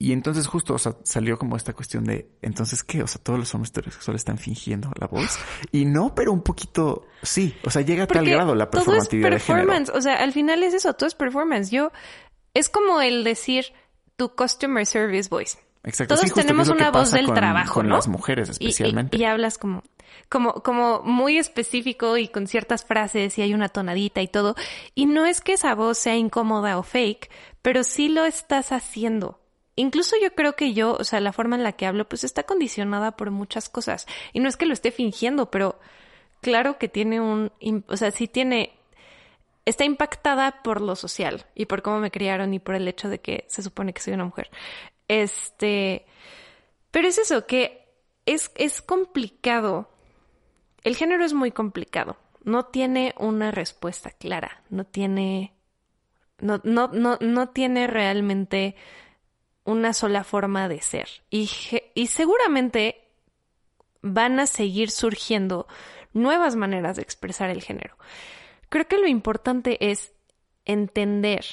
Y 0.01 0.13
entonces 0.13 0.47
justo, 0.47 0.75
o 0.75 0.79
sea, 0.79 0.95
salió 1.03 1.37
como 1.39 1.57
esta 1.57 1.73
cuestión 1.73 2.05
de, 2.05 2.31
entonces, 2.41 2.85
¿qué? 2.85 3.03
O 3.03 3.09
sea, 3.09 3.21
todos 3.21 3.37
los 3.37 3.53
hombres 3.57 3.71
heterosexuales 3.71 4.21
están 4.21 4.39
fingiendo 4.39 4.93
la 5.01 5.09
voz. 5.09 5.37
Y 5.73 5.87
no, 5.87 6.15
pero 6.15 6.31
un 6.33 6.43
poquito, 6.43 7.09
sí. 7.21 7.57
O 7.65 7.71
sea, 7.71 7.83
llega 7.83 8.05
a 8.05 8.07
tal 8.07 8.25
grado 8.31 8.55
la 8.55 8.71
todo 8.71 8.83
es 8.83 8.87
performatividad 8.87 9.31
de 9.33 9.41
género. 9.41 9.67
performance. 9.67 9.91
O 9.99 10.01
sea, 10.01 10.23
al 10.23 10.33
final 10.33 10.63
es 10.63 10.75
eso, 10.75 10.93
todo 10.95 11.09
es 11.09 11.17
performance. 11.17 11.73
Yo, 11.73 11.91
es 12.59 12.69
como 12.69 13.01
el 13.01 13.25
decir 13.25 13.67
tu 14.17 14.35
customer 14.35 14.85
service 14.87 15.29
voice. 15.29 15.59
Exacto. 15.85 16.17
Todos 16.17 16.29
sí, 16.29 16.35
tenemos 16.35 16.69
una 16.69 16.91
voz 16.91 17.11
del 17.13 17.27
con- 17.27 17.35
trabajo, 17.37 17.75
Con 17.75 17.89
¿no? 17.89 17.97
las 17.97 18.09
mujeres 18.09 18.49
Y- 18.61 18.65
y- 18.65 18.69
especialmente. 18.69 19.17
Y, 19.17 19.25
hablas 19.25 19.59
como, 19.59 19.83
como, 20.29 20.55
como 20.55 21.01
muy 21.03 21.39
específico 21.39 22.17
y 22.17 22.29
con 22.29 22.47
ciertas 22.47 22.85
frases 22.85 23.39
y 23.39 23.43
hay 23.43 23.55
una 23.55 23.69
tonadita 23.69 24.21
y 24.21 24.29
todo. 24.29 24.57
Y 24.95 25.07
no 25.07 25.25
es 25.25 25.41
que 25.41 25.53
esa 25.55 25.75
voz 25.75 25.97
sea 25.99 26.17
incómoda 26.17 26.79
o 26.79 26.83
fake, 26.83 27.31
pero 27.63 27.85
sí 27.85 28.09
lo 28.09 28.25
estás 28.25 28.73
haciendo. 28.73 29.41
Incluso 29.77 30.17
yo 30.21 30.35
creo 30.35 30.57
que 30.57 30.75
yo, 30.75 30.95
o 30.99 31.05
sea, 31.05 31.21
la 31.21 31.33
forma 31.33 31.55
en 31.55 31.63
la 31.63 31.73
que 31.73 31.87
hablo, 31.87 32.09
pues 32.09 32.25
está 32.25 32.43
condicionada 32.43 33.13
por 33.17 33.31
muchas 33.31 33.69
cosas. 33.69 34.07
Y 34.33 34.41
no 34.41 34.49
es 34.49 34.57
que 34.57 34.67
lo 34.67 34.73
esté 34.73 34.91
fingiendo, 34.91 35.51
pero 35.53 35.79
claro 36.43 36.79
que 36.79 36.89
tiene 36.89 37.21
un, 37.21 37.53
o 37.87 37.97
sea, 37.97 38.11
sí 38.11 38.27
tiene, 38.27 38.78
está 39.69 39.85
impactada 39.85 40.63
por 40.63 40.81
lo 40.81 40.97
social 40.97 41.45
y 41.55 41.67
por 41.67 41.83
cómo 41.83 41.99
me 42.01 42.11
criaron 42.11 42.55
y 42.55 42.59
por 42.59 42.75
el 42.75 42.89
hecho 42.89 43.09
de 43.09 43.21
que 43.21 43.45
se 43.49 43.63
supone 43.63 43.93
que 43.93 44.01
soy 44.01 44.15
una 44.15 44.25
mujer. 44.25 44.51
Este, 45.09 46.07
pero 46.91 47.09
es 47.09 47.19
eso, 47.19 47.47
que 47.47 47.87
es, 48.25 48.51
es 48.55 48.81
complicado. 48.81 49.91
El 50.85 50.97
género 50.97 51.25
es 51.25 51.35
muy 51.35 51.53
complicado. 51.53 52.17
no 52.45 52.65
tiene 52.67 53.15
una 53.19 53.51
respuesta 53.51 54.11
clara, 54.11 54.63
no 54.71 54.85
tiene, 54.85 55.53
no, 56.39 56.63
no, 56.65 56.89
no, 56.89 57.19
no 57.21 57.49
tiene 57.51 57.87
realmente 57.87 58.75
una 59.65 59.93
sola 59.93 60.25
forma 60.25 60.67
de 60.69 60.81
ser. 60.81 61.09
Y, 61.29 61.51
y 61.95 62.07
seguramente 62.07 63.05
van 64.01 64.41
a 64.41 64.47
seguir 64.47 64.91
surgiendo 64.91 65.67
nuevas 66.15 66.57
maneras 66.57 66.97
de 66.97 67.03
expresar 67.03 67.51
el 67.51 67.63
género. 67.63 67.99
Creo 68.69 68.87
que 68.87 68.99
lo 68.99 69.07
importante 69.07 69.91
es 69.91 70.13
entender 70.65 71.45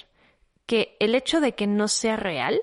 que 0.65 0.97
el 0.99 1.15
hecho 1.15 1.39
de 1.39 1.53
que 1.53 1.67
no 1.67 1.87
sea 1.87 2.17
real 2.17 2.61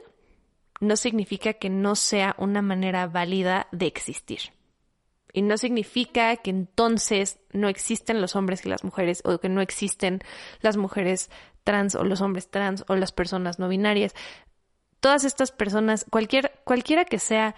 no 0.81 0.97
significa 0.97 1.55
que 1.55 1.71
no 1.71 1.95
sea 1.95 2.35
una 2.39 2.61
manera 2.61 3.07
válida 3.07 3.69
de 3.71 3.87
existir. 3.87 4.41
Y 5.33 5.43
no 5.43 5.57
significa 5.57 6.37
que 6.37 6.51
entonces 6.51 7.39
no 7.53 7.69
existen 7.69 8.21
los 8.21 8.37
hombres 8.37 8.67
y 8.67 8.69
las 8.69 8.85
mujeres 8.85 9.23
o 9.25 9.39
que 9.39 9.49
no 9.49 9.63
existen 9.63 10.21
las 10.61 10.77
mujeres 10.77 11.31
trans 11.65 11.95
o 11.95 12.05
los 12.05 12.21
hombres 12.21 12.51
trans 12.51 12.85
o 12.89 12.97
las 12.97 13.13
personas 13.13 13.59
no 13.59 13.69
binarias. 13.69 14.15
Todas 15.01 15.25
estas 15.25 15.53
personas, 15.53 16.05
cualquier, 16.11 16.53
cualquiera 16.65 17.05
que 17.05 17.19
sea 17.19 17.55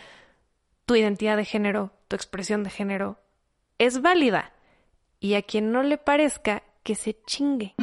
tu 0.86 0.94
identidad 0.94 1.36
de 1.36 1.44
género, 1.44 1.92
tu 2.08 2.16
expresión 2.16 2.62
de 2.62 2.70
género, 2.70 3.18
es 3.78 4.02
válida. 4.02 4.52
Y 5.18 5.34
a 5.34 5.42
quien 5.42 5.72
no 5.72 5.82
le 5.82 5.98
parezca, 5.98 6.62
que 6.84 6.94
se 6.94 7.16
chingue. 7.26 7.74